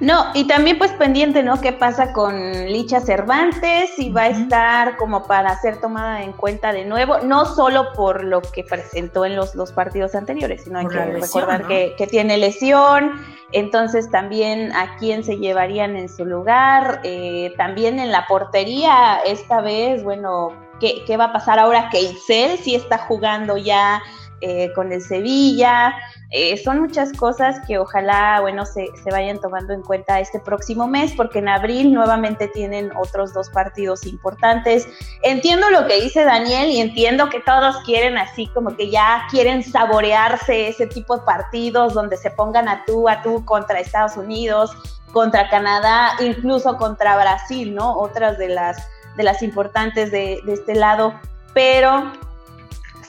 No, 0.00 0.26
y 0.32 0.46
también 0.46 0.78
pues 0.78 0.92
pendiente, 0.92 1.42
¿no? 1.42 1.60
¿Qué 1.60 1.72
pasa 1.72 2.12
con 2.12 2.66
Licha 2.66 3.00
Cervantes? 3.00 3.90
Si 3.96 4.10
va 4.10 4.22
a 4.22 4.28
estar 4.28 4.96
como 4.96 5.24
para 5.24 5.56
ser 5.60 5.80
tomada 5.80 6.22
en 6.22 6.32
cuenta 6.32 6.72
de 6.72 6.84
nuevo, 6.84 7.18
no 7.18 7.44
solo 7.46 7.92
por 7.94 8.22
lo 8.22 8.40
que 8.40 8.62
presentó 8.62 9.24
en 9.24 9.34
los, 9.34 9.56
los 9.56 9.72
partidos 9.72 10.14
anteriores, 10.14 10.62
sino 10.62 10.78
hay 10.78 10.86
que 10.86 11.04
recordar 11.04 11.66
que, 11.66 11.94
que, 11.98 12.06
tiene 12.06 12.38
lesión, 12.38 13.20
entonces 13.50 14.08
también 14.08 14.70
a 14.72 14.96
quién 14.98 15.24
se 15.24 15.36
llevarían 15.36 15.96
en 15.96 16.08
su 16.08 16.24
lugar, 16.24 17.00
eh, 17.02 17.52
también 17.56 17.98
en 17.98 18.12
la 18.12 18.24
portería, 18.28 19.18
esta 19.26 19.60
vez, 19.60 20.04
bueno, 20.04 20.52
¿qué, 20.78 21.02
qué 21.08 21.16
va 21.16 21.24
a 21.24 21.32
pasar 21.32 21.58
ahora 21.58 21.88
que 21.90 22.00
Isel 22.00 22.56
sí 22.58 22.76
está 22.76 22.98
jugando 22.98 23.56
ya 23.56 24.00
eh, 24.40 24.72
con 24.72 24.92
el 24.92 25.02
Sevilla. 25.02 25.96
Eh, 26.30 26.58
son 26.58 26.80
muchas 26.80 27.14
cosas 27.14 27.56
que 27.66 27.78
ojalá, 27.78 28.40
bueno, 28.42 28.66
se, 28.66 28.88
se, 29.02 29.10
vayan 29.10 29.40
tomando 29.40 29.72
en 29.72 29.80
cuenta 29.80 30.20
este 30.20 30.38
próximo 30.38 30.86
mes, 30.86 31.14
porque 31.16 31.38
en 31.38 31.48
abril 31.48 31.94
nuevamente 31.94 32.48
tienen 32.48 32.92
otros 32.96 33.32
dos 33.32 33.48
partidos 33.48 34.04
importantes. 34.04 34.86
Entiendo 35.22 35.70
lo 35.70 35.86
que 35.86 36.02
dice 36.02 36.24
Daniel 36.24 36.68
y 36.68 36.80
entiendo 36.80 37.30
que 37.30 37.40
todos 37.40 37.78
quieren 37.78 38.18
así, 38.18 38.46
como 38.48 38.76
que 38.76 38.90
ya 38.90 39.26
quieren 39.30 39.62
saborearse 39.62 40.68
ese 40.68 40.86
tipo 40.86 41.16
de 41.16 41.24
partidos 41.24 41.94
donde 41.94 42.18
se 42.18 42.30
pongan 42.30 42.68
a 42.68 42.84
tú, 42.84 43.08
a 43.08 43.22
tú 43.22 43.42
contra 43.46 43.80
Estados 43.80 44.18
Unidos, 44.18 44.76
contra 45.12 45.48
Canadá, 45.48 46.10
incluso 46.20 46.76
contra 46.76 47.16
Brasil, 47.16 47.74
¿no? 47.74 47.96
Otras 47.96 48.36
de 48.36 48.50
las, 48.50 48.86
de 49.16 49.22
las 49.22 49.42
importantes 49.42 50.10
de, 50.10 50.42
de 50.44 50.52
este 50.52 50.74
lado. 50.74 51.14
Pero 51.54 52.12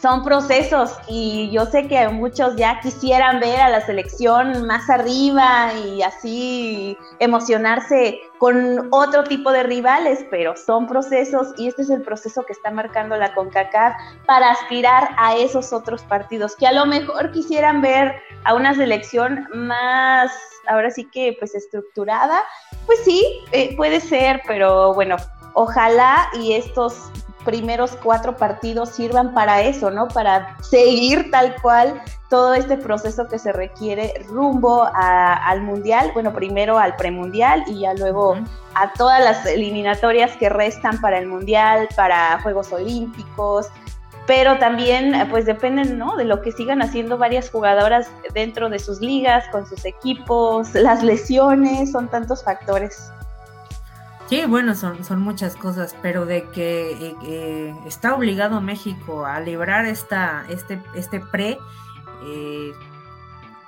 son 0.01 0.23
procesos 0.23 0.97
y 1.07 1.49
yo 1.51 1.65
sé 1.65 1.87
que 1.87 2.07
muchos 2.07 2.55
ya 2.55 2.79
quisieran 2.79 3.39
ver 3.39 3.59
a 3.59 3.69
la 3.69 3.81
selección 3.81 4.65
más 4.65 4.89
arriba 4.89 5.73
y 5.73 6.01
así 6.01 6.97
emocionarse 7.19 8.21
con 8.37 8.87
otro 8.91 9.25
tipo 9.25 9.51
de 9.51 9.63
rivales, 9.63 10.25
pero 10.31 10.55
son 10.55 10.87
procesos 10.87 11.49
y 11.57 11.67
este 11.67 11.81
es 11.81 11.89
el 11.89 12.01
proceso 12.01 12.43
que 12.43 12.53
está 12.53 12.71
marcando 12.71 13.17
la 13.17 13.33
CONCACAF 13.33 13.93
para 14.25 14.51
aspirar 14.51 15.09
a 15.17 15.35
esos 15.35 15.73
otros 15.73 16.01
partidos 16.03 16.55
que 16.55 16.67
a 16.67 16.71
lo 16.71 16.85
mejor 16.85 17.31
quisieran 17.31 17.81
ver 17.81 18.15
a 18.45 18.53
una 18.53 18.73
selección 18.73 19.47
más, 19.53 20.31
ahora 20.67 20.91
sí 20.91 21.09
que 21.11 21.35
pues 21.37 21.55
estructurada, 21.55 22.41
pues 22.85 22.99
sí, 23.03 23.41
eh, 23.51 23.75
puede 23.75 23.99
ser, 23.99 24.41
pero 24.47 24.93
bueno, 24.93 25.17
ojalá 25.53 26.29
y 26.39 26.53
estos 26.53 27.11
primeros 27.49 27.97
cuatro 28.03 28.37
partidos 28.37 28.89
sirvan 28.89 29.33
para 29.33 29.63
eso, 29.63 29.89
¿no? 29.89 30.07
Para 30.07 30.55
seguir 30.61 31.31
tal 31.31 31.55
cual 31.63 31.99
todo 32.29 32.53
este 32.53 32.77
proceso 32.77 33.27
que 33.27 33.39
se 33.39 33.51
requiere 33.51 34.13
rumbo 34.27 34.87
al 34.93 35.63
mundial, 35.63 36.11
bueno, 36.13 36.31
primero 36.31 36.77
al 36.77 36.95
premundial 36.95 37.63
y 37.65 37.79
ya 37.79 37.95
luego 37.95 38.37
a 38.75 38.93
todas 38.93 39.23
las 39.23 39.47
eliminatorias 39.47 40.37
que 40.37 40.47
restan 40.47 41.01
para 41.01 41.17
el 41.17 41.25
mundial, 41.25 41.89
para 41.95 42.39
Juegos 42.43 42.71
Olímpicos, 42.71 43.65
pero 44.27 44.59
también 44.59 45.27
pues 45.31 45.47
dependen, 45.47 45.97
¿no? 45.97 46.15
De 46.15 46.25
lo 46.25 46.43
que 46.43 46.51
sigan 46.51 46.83
haciendo 46.83 47.17
varias 47.17 47.49
jugadoras 47.49 48.11
dentro 48.35 48.69
de 48.69 48.77
sus 48.77 49.01
ligas, 49.01 49.43
con 49.51 49.65
sus 49.65 49.85
equipos, 49.85 50.75
las 50.75 51.01
lesiones, 51.01 51.91
son 51.91 52.09
tantos 52.09 52.43
factores. 52.43 53.11
Sí, 54.29 54.45
bueno, 54.45 54.75
son, 54.75 55.03
son 55.03 55.21
muchas 55.21 55.55
cosas, 55.55 55.95
pero 56.03 56.27
de 56.27 56.43
que 56.51 56.91
eh, 56.91 57.15
eh, 57.25 57.75
está 57.87 58.13
obligado 58.13 58.61
México 58.61 59.25
a 59.25 59.39
librar 59.39 59.85
esta, 59.85 60.45
este, 60.49 60.79
este 60.93 61.19
pre, 61.19 61.57
eh, 62.27 62.71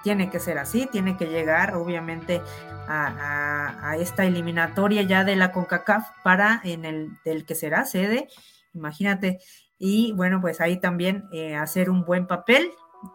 tiene 0.03 0.29
que 0.29 0.39
ser 0.39 0.59
así, 0.59 0.85
tiene 0.85 1.17
que 1.17 1.25
llegar 1.25 1.73
obviamente 1.73 2.43
a, 2.87 3.95
esta 3.97 4.23
eliminatoria 4.23 5.01
ya 5.01 5.23
de 5.23 5.35
la 5.35 5.51
CONCACAF 5.51 6.09
para 6.23 6.61
en 6.63 6.85
el 6.85 7.09
del 7.25 7.43
que 7.43 7.55
será 7.55 7.85
sede, 7.85 8.27
imagínate, 8.75 9.39
y 9.79 10.11
bueno, 10.11 10.41
pues 10.41 10.61
ahí 10.61 10.79
también 10.79 11.27
hacer 11.59 11.89
un 11.89 12.05
buen 12.05 12.27
papel. 12.27 12.71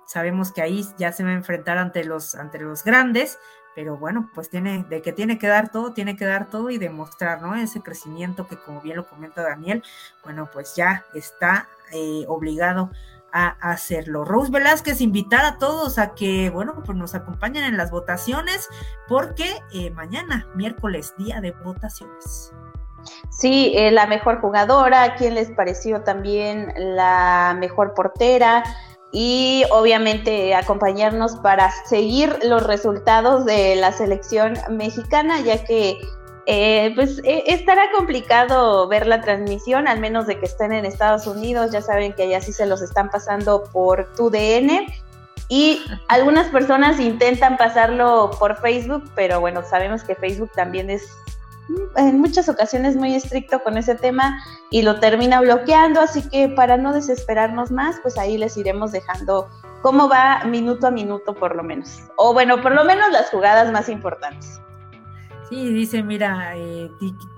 Sabemos 0.09 0.53
que 0.53 0.63
ahí 0.63 0.85
ya 0.99 1.13
se 1.13 1.23
va 1.23 1.31
a 1.31 1.35
enfrentar 1.35 1.79
ante 1.79 2.03
los, 2.03 2.35
ante 2.35 2.59
los 2.59 2.83
grandes, 2.83 3.39
pero 3.77 3.99
bueno, 3.99 4.31
pues 4.35 4.49
tiene, 4.49 4.85
de 4.89 5.03
que 5.03 5.13
tiene 5.13 5.39
que 5.39 5.47
dar 5.47 5.69
todo, 5.71 5.93
tiene 5.93 6.17
que 6.17 6.25
dar 6.25 6.49
todo 6.49 6.71
y 6.71 6.79
demostrar, 6.79 7.43
¿no? 7.43 7.55
Ese 7.55 7.83
crecimiento 7.83 8.49
que 8.49 8.57
como 8.57 8.81
bien 8.81 8.97
lo 8.97 9.07
comenta 9.07 9.43
Daniel, 9.43 9.85
bueno, 10.25 10.49
pues 10.51 10.75
ya 10.75 11.05
está 11.15 11.69
eh, 11.93 12.25
obligado 12.27 12.91
a 13.33 13.49
hacerlo. 13.61 14.25
Rose 14.25 14.51
Velázquez, 14.51 15.03
invitar 15.03 15.45
a 15.45 15.59
todos 15.59 15.99
a 15.99 16.15
que, 16.15 16.49
bueno, 16.49 16.83
pues 16.87 16.97
nos 16.97 17.15
acompañen 17.15 17.65
en 17.65 17.77
las 17.77 17.91
votaciones, 17.91 18.67
porque 19.09 19.59
eh, 19.75 19.91
mañana, 19.91 20.49
miércoles, 20.55 21.13
día 21.19 21.43
de 21.43 21.51
votaciones. 21.51 22.55
Sí, 23.29 23.75
eh, 23.77 23.91
la 23.91 24.07
mejor 24.07 24.41
jugadora, 24.41 25.17
quién 25.17 25.35
les 25.35 25.51
pareció 25.51 26.01
también 26.01 26.73
la 26.79 27.55
mejor 27.61 27.93
portera, 27.93 28.65
y 29.19 29.65
obviamente 29.71 30.55
acompañarnos 30.55 31.37
para 31.37 31.73
seguir 31.87 32.39
los 32.43 32.63
resultados 32.63 33.47
de 33.47 33.75
la 33.75 33.91
selección 33.91 34.59
mexicana, 34.69 35.41
ya 35.41 35.65
que 35.65 35.99
eh, 36.45 36.93
pues 36.95 37.23
eh, 37.25 37.45
estará 37.47 37.91
complicado 37.97 38.87
ver 38.89 39.07
la 39.07 39.23
transmisión, 39.23 39.89
al 39.89 40.01
menos 40.01 40.27
de 40.27 40.39
que 40.39 40.45
estén 40.45 40.75
en 40.75 40.85
Estados 40.85 41.27
Unidos, 41.27 41.71
ya 41.73 41.81
saben 41.81 42.13
que 42.13 42.25
allá 42.25 42.43
sí 42.43 42.53
se 42.53 42.67
los 42.67 42.83
están 42.83 43.09
pasando 43.09 43.65
por 43.73 44.07
tu 44.17 44.29
DN. 44.29 44.87
Y 45.49 45.81
algunas 46.09 46.49
personas 46.49 47.01
intentan 47.01 47.57
pasarlo 47.57 48.33
por 48.39 48.61
Facebook, 48.61 49.11
pero 49.15 49.41
bueno, 49.41 49.63
sabemos 49.63 50.05
que 50.05 50.15
Facebook 50.15 50.51
también 50.55 50.91
es 50.91 51.09
en 51.97 52.21
muchas 52.21 52.49
ocasiones 52.49 52.97
muy 52.97 53.15
estricto 53.15 53.61
con 53.61 53.77
ese 53.77 53.95
tema 53.95 54.39
y 54.71 54.83
lo 54.83 55.01
termina 55.01 55.41
bloqueando, 55.41 56.01
así 56.01 56.29
que 56.29 56.49
para 56.49 56.77
no 56.77 56.93
desesperarnos 56.93 57.71
más, 57.71 57.97
pues 58.03 58.19
ahí 58.19 58.39
les 58.39 58.57
iremos 58.57 58.93
dejando 58.93 59.49
cómo 59.83 60.09
va 60.09 60.45
minuto 60.45 60.87
a 60.87 60.91
minuto 60.91 61.35
por 61.35 61.57
lo 61.57 61.63
menos. 61.63 62.03
O 62.17 62.33
bueno, 62.33 62.61
por 62.63 62.73
lo 62.73 62.85
menos 62.85 63.11
las 63.13 63.31
jugadas 63.31 63.71
más 63.73 63.89
importantes. 63.89 64.61
Sí, 65.49 65.73
dice, 65.73 66.03
mira, 66.03 66.57
eh, 66.57 66.91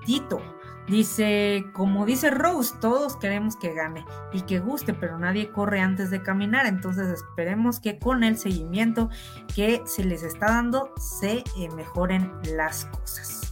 Tito, 0.03 0.41
dice, 0.87 1.65
como 1.73 2.05
dice 2.05 2.31
Rose, 2.31 2.75
todos 2.81 3.15
queremos 3.17 3.55
que 3.55 3.73
gane 3.73 4.03
y 4.33 4.41
que 4.41 4.59
guste, 4.59 4.93
pero 4.93 5.19
nadie 5.19 5.51
corre 5.51 5.79
antes 5.79 6.09
de 6.09 6.23
caminar, 6.23 6.65
entonces 6.65 7.07
esperemos 7.07 7.79
que 7.79 7.99
con 7.99 8.23
el 8.23 8.37
seguimiento 8.37 9.09
que 9.55 9.83
se 9.85 10.03
les 10.03 10.23
está 10.23 10.47
dando 10.47 10.91
se 10.97 11.43
eh, 11.57 11.69
mejoren 11.75 12.31
las 12.55 12.85
cosas. 12.85 13.48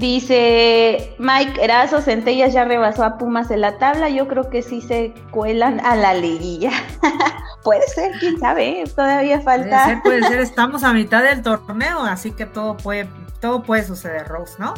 Dice 0.00 1.14
Mike 1.18 1.62
Erazo, 1.62 2.00
Centellas 2.00 2.54
ya 2.54 2.64
rebasó 2.64 3.04
a 3.04 3.18
Pumas 3.18 3.50
en 3.50 3.60
la 3.60 3.76
tabla, 3.76 4.08
yo 4.08 4.28
creo 4.28 4.48
que 4.48 4.62
sí 4.62 4.80
se 4.80 5.12
cuelan 5.30 5.78
a 5.84 5.94
la 5.94 6.14
liguilla. 6.14 6.70
puede 7.62 7.86
ser, 7.86 8.12
quién 8.18 8.40
sabe, 8.40 8.84
todavía 8.96 9.42
falta. 9.42 9.84
Puede 9.84 9.84
ser, 9.84 10.02
puede 10.02 10.22
ser, 10.22 10.40
estamos 10.40 10.84
a 10.84 10.94
mitad 10.94 11.22
del 11.22 11.42
torneo, 11.42 12.00
así 12.00 12.30
que 12.30 12.46
todo 12.46 12.78
puede, 12.78 13.10
todo 13.42 13.62
puede 13.62 13.84
suceder, 13.84 14.26
Rose, 14.26 14.54
¿no? 14.58 14.72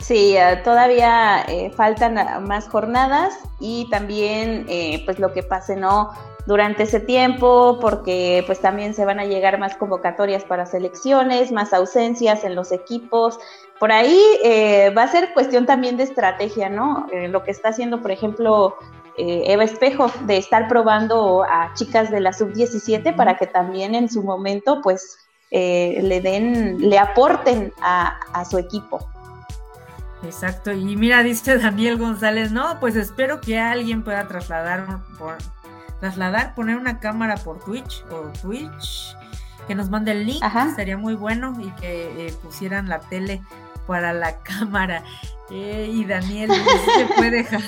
Sí, 0.00 0.36
eh, 0.36 0.60
todavía 0.64 1.42
eh, 1.46 1.70
faltan 1.76 2.16
más 2.48 2.68
jornadas 2.68 3.38
y 3.60 3.88
también 3.90 4.66
eh, 4.68 5.02
pues 5.04 5.20
lo 5.20 5.32
que 5.32 5.44
pase, 5.44 5.76
¿no? 5.76 6.10
Durante 6.46 6.84
ese 6.84 7.00
tiempo, 7.00 7.78
porque 7.80 8.44
pues 8.46 8.60
también 8.60 8.94
se 8.94 9.04
van 9.04 9.18
a 9.18 9.24
llegar 9.24 9.58
más 9.58 9.76
convocatorias 9.76 10.44
para 10.44 10.64
selecciones, 10.64 11.52
más 11.52 11.72
ausencias 11.72 12.44
en 12.44 12.54
los 12.54 12.72
equipos. 12.72 13.38
Por 13.80 13.92
ahí 13.92 14.18
eh, 14.42 14.90
va 14.96 15.02
a 15.02 15.08
ser 15.08 15.34
cuestión 15.34 15.66
también 15.66 15.96
de 15.96 16.04
estrategia, 16.04 16.68
¿no? 16.68 17.08
Eh, 17.12 17.28
lo 17.28 17.42
que 17.42 17.50
está 17.50 17.70
haciendo, 17.70 18.00
por 18.00 18.12
ejemplo, 18.12 18.76
eh, 19.18 19.42
Eva 19.46 19.64
Espejo, 19.64 20.10
de 20.20 20.36
estar 20.36 20.68
probando 20.68 21.42
a 21.42 21.74
chicas 21.74 22.10
de 22.10 22.20
la 22.20 22.32
sub-17 22.32 23.14
para 23.16 23.36
que 23.36 23.46
también 23.46 23.94
en 23.94 24.08
su 24.08 24.22
momento 24.22 24.80
pues 24.82 25.18
le 25.48 26.20
den, 26.20 26.90
le 26.90 26.98
aporten 26.98 27.72
a, 27.80 28.18
a 28.34 28.44
su 28.44 28.58
equipo. 28.58 29.08
Exacto, 30.22 30.72
y 30.72 30.96
mira, 30.96 31.22
dice 31.22 31.56
Daniel 31.56 31.98
González, 31.98 32.50
no, 32.50 32.78
pues 32.80 32.96
espero 32.96 33.40
que 33.40 33.58
alguien 33.58 34.02
pueda 34.02 34.26
trasladar, 34.26 34.84
trasladar, 36.00 36.54
poner 36.54 36.76
una 36.76 37.00
cámara 37.00 37.36
por 37.36 37.58
Twitch 37.64 38.04
o 38.10 38.30
Twitch, 38.40 39.16
que 39.66 39.74
nos 39.74 39.90
mande 39.90 40.12
el 40.12 40.26
link, 40.26 40.42
sería 40.74 40.96
muy 40.96 41.14
bueno 41.14 41.56
y 41.60 41.70
que 41.80 42.26
eh, 42.26 42.34
pusieran 42.42 42.88
la 42.88 43.00
tele 43.00 43.42
para 43.86 44.12
la 44.12 44.38
cámara. 44.42 45.02
Eh, 45.50 45.90
y 45.92 46.04
Daniel, 46.04 46.50
se 46.50 47.06
puede 47.14 47.30
dejar. 47.30 47.62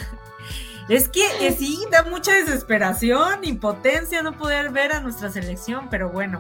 Es 0.89 1.09
que, 1.09 1.23
que, 1.39 1.53
sí, 1.53 1.85
da 1.91 2.03
mucha 2.05 2.33
desesperación, 2.33 3.45
impotencia 3.45 4.23
no 4.23 4.33
poder 4.33 4.71
ver 4.71 4.93
a 4.93 5.01
nuestra 5.01 5.31
selección, 5.31 5.89
pero 5.91 6.09
bueno, 6.09 6.39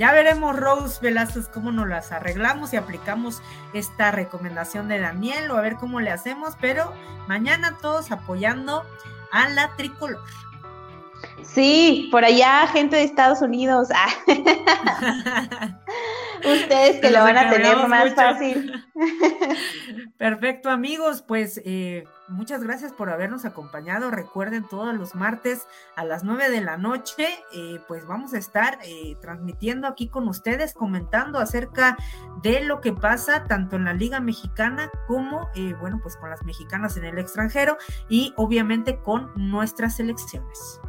ya 0.00 0.12
veremos, 0.12 0.56
Rose 0.56 0.98
Velázquez, 1.02 1.48
cómo 1.48 1.72
nos 1.72 1.86
las 1.86 2.10
arreglamos 2.10 2.72
y 2.72 2.76
aplicamos 2.76 3.42
esta 3.74 4.10
recomendación 4.10 4.88
de 4.88 4.98
Daniel 4.98 5.50
o 5.50 5.56
a 5.56 5.60
ver 5.60 5.76
cómo 5.76 6.00
le 6.00 6.10
hacemos, 6.10 6.56
pero 6.58 6.92
mañana 7.26 7.76
todos 7.82 8.10
apoyando 8.10 8.82
a 9.30 9.48
la 9.50 9.76
tricolor. 9.76 10.22
Sí, 11.42 12.08
por 12.10 12.24
allá 12.24 12.66
gente 12.68 12.96
de 12.96 13.02
Estados 13.04 13.42
Unidos. 13.42 13.88
Ah. 13.94 14.08
Ustedes 16.38 17.00
que 17.00 17.10
lo 17.10 17.20
van 17.20 17.36
a 17.36 17.50
tener 17.50 17.76
más 17.88 18.14
fácil. 18.14 18.72
Perfecto, 20.18 20.70
amigos. 20.70 21.22
Pues 21.26 21.60
eh, 21.64 22.04
muchas 22.28 22.62
gracias 22.62 22.92
por 22.92 23.10
habernos 23.10 23.44
acompañado. 23.44 24.10
Recuerden 24.10 24.66
todos 24.66 24.94
los 24.94 25.14
martes 25.14 25.66
a 25.96 26.04
las 26.04 26.24
nueve 26.24 26.50
de 26.50 26.60
la 26.60 26.76
noche, 26.76 27.26
eh, 27.52 27.80
pues 27.88 28.06
vamos 28.06 28.32
a 28.32 28.38
estar 28.38 28.78
eh, 28.84 29.16
transmitiendo 29.20 29.86
aquí 29.86 30.08
con 30.08 30.28
ustedes, 30.28 30.72
comentando 30.72 31.38
acerca 31.38 31.96
de 32.42 32.62
lo 32.62 32.80
que 32.80 32.92
pasa 32.92 33.44
tanto 33.44 33.76
en 33.76 33.84
la 33.84 33.92
Liga 33.92 34.20
Mexicana 34.20 34.90
como, 35.06 35.48
bueno, 35.80 36.00
pues 36.02 36.16
con 36.16 36.30
las 36.30 36.42
mexicanas 36.44 36.96
en 36.96 37.04
el 37.04 37.18
extranjero 37.18 37.76
y 38.08 38.32
obviamente 38.36 38.98
con 38.98 39.30
nuestras 39.36 39.96
selecciones. 39.96 40.80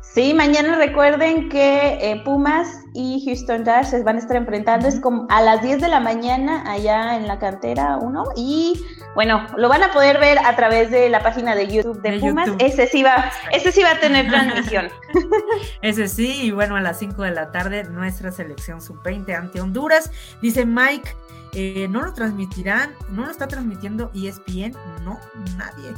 Sí, 0.00 0.32
mañana 0.32 0.76
recuerden 0.76 1.50
que 1.50 1.98
eh, 2.00 2.22
Pumas 2.24 2.66
y 2.94 3.22
Houston 3.26 3.64
Dash 3.64 3.88
se 3.88 4.02
van 4.02 4.16
a 4.16 4.20
estar 4.20 4.38
enfrentando, 4.38 4.88
es 4.88 4.98
como 4.98 5.26
a 5.28 5.42
las 5.42 5.60
10 5.60 5.82
de 5.82 5.88
la 5.88 6.00
mañana 6.00 6.64
allá 6.66 7.18
en 7.18 7.28
la 7.28 7.38
cantera 7.38 7.98
1 7.98 8.24
y 8.34 8.82
bueno, 9.14 9.46
lo 9.58 9.68
van 9.68 9.82
a 9.82 9.92
poder 9.92 10.18
ver 10.18 10.38
a 10.38 10.56
través 10.56 10.90
de 10.90 11.10
la 11.10 11.22
página 11.22 11.54
de 11.54 11.66
YouTube 11.66 12.00
de, 12.00 12.18
Pumas, 12.18 12.48
ese 12.58 12.86
sí 12.86 13.02
va, 13.02 13.30
ese 13.52 13.72
sí 13.72 13.82
va 13.82 13.90
a 13.90 14.00
tener 14.00 14.26
transmisión. 14.30 14.88
ese 15.82 16.08
sí, 16.08 16.46
y 16.46 16.50
bueno, 16.50 16.76
a 16.76 16.80
las 16.80 16.98
5 16.98 17.22
de 17.22 17.32
la 17.32 17.52
tarde 17.52 17.84
nuestra 17.84 18.32
selección 18.32 18.80
sub-20 18.80 19.36
ante 19.36 19.60
Honduras, 19.60 20.10
dice 20.40 20.64
Mike, 20.64 21.10
eh, 21.52 21.88
no 21.90 22.00
lo 22.00 22.14
transmitirán, 22.14 22.94
no 23.10 23.26
lo 23.26 23.30
está 23.30 23.48
transmitiendo 23.48 24.10
ESPN, 24.14 24.74
no, 25.04 25.20
nadie. 25.58 25.92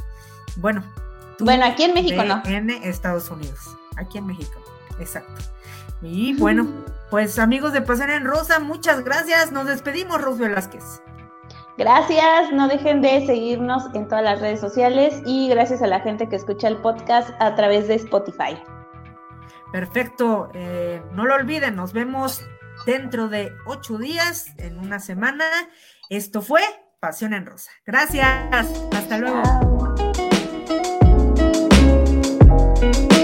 Bueno, 0.57 0.83
bueno, 1.39 1.65
aquí 1.65 1.83
en 1.83 1.93
México 1.93 2.23
no. 2.23 2.41
En 2.45 2.69
Estados 2.69 3.29
Unidos, 3.29 3.77
aquí 3.97 4.17
en 4.17 4.27
México, 4.27 4.59
exacto. 4.99 5.41
Y 6.01 6.33
bueno, 6.35 6.67
pues 7.09 7.39
amigos 7.39 7.73
de 7.73 7.81
Pasión 7.81 8.09
en 8.09 8.25
Rosa, 8.25 8.59
muchas 8.59 9.03
gracias. 9.03 9.51
Nos 9.51 9.67
despedimos, 9.67 10.21
Ros 10.21 10.37
Velázquez. 10.37 11.01
Gracias, 11.77 12.51
no 12.51 12.67
dejen 12.67 13.01
de 13.01 13.25
seguirnos 13.25 13.85
en 13.93 14.07
todas 14.07 14.23
las 14.23 14.41
redes 14.41 14.59
sociales 14.59 15.21
y 15.25 15.47
gracias 15.47 15.81
a 15.81 15.87
la 15.87 16.01
gente 16.01 16.27
que 16.27 16.35
escucha 16.35 16.67
el 16.67 16.77
podcast 16.77 17.29
a 17.39 17.55
través 17.55 17.87
de 17.87 17.95
Spotify. 17.95 18.61
Perfecto, 19.71 20.49
eh, 20.53 21.01
no 21.13 21.25
lo 21.25 21.35
olviden, 21.35 21.75
nos 21.75 21.93
vemos 21.93 22.43
dentro 22.85 23.29
de 23.29 23.53
ocho 23.65 23.97
días, 23.97 24.47
en 24.57 24.77
una 24.77 24.99
semana. 24.99 25.45
Esto 26.09 26.41
fue 26.41 26.61
Pasión 26.99 27.33
en 27.33 27.45
Rosa. 27.45 27.71
Gracias, 27.85 28.27
hasta 28.91 29.17
luego. 29.17 29.78
Bye. 32.79 33.18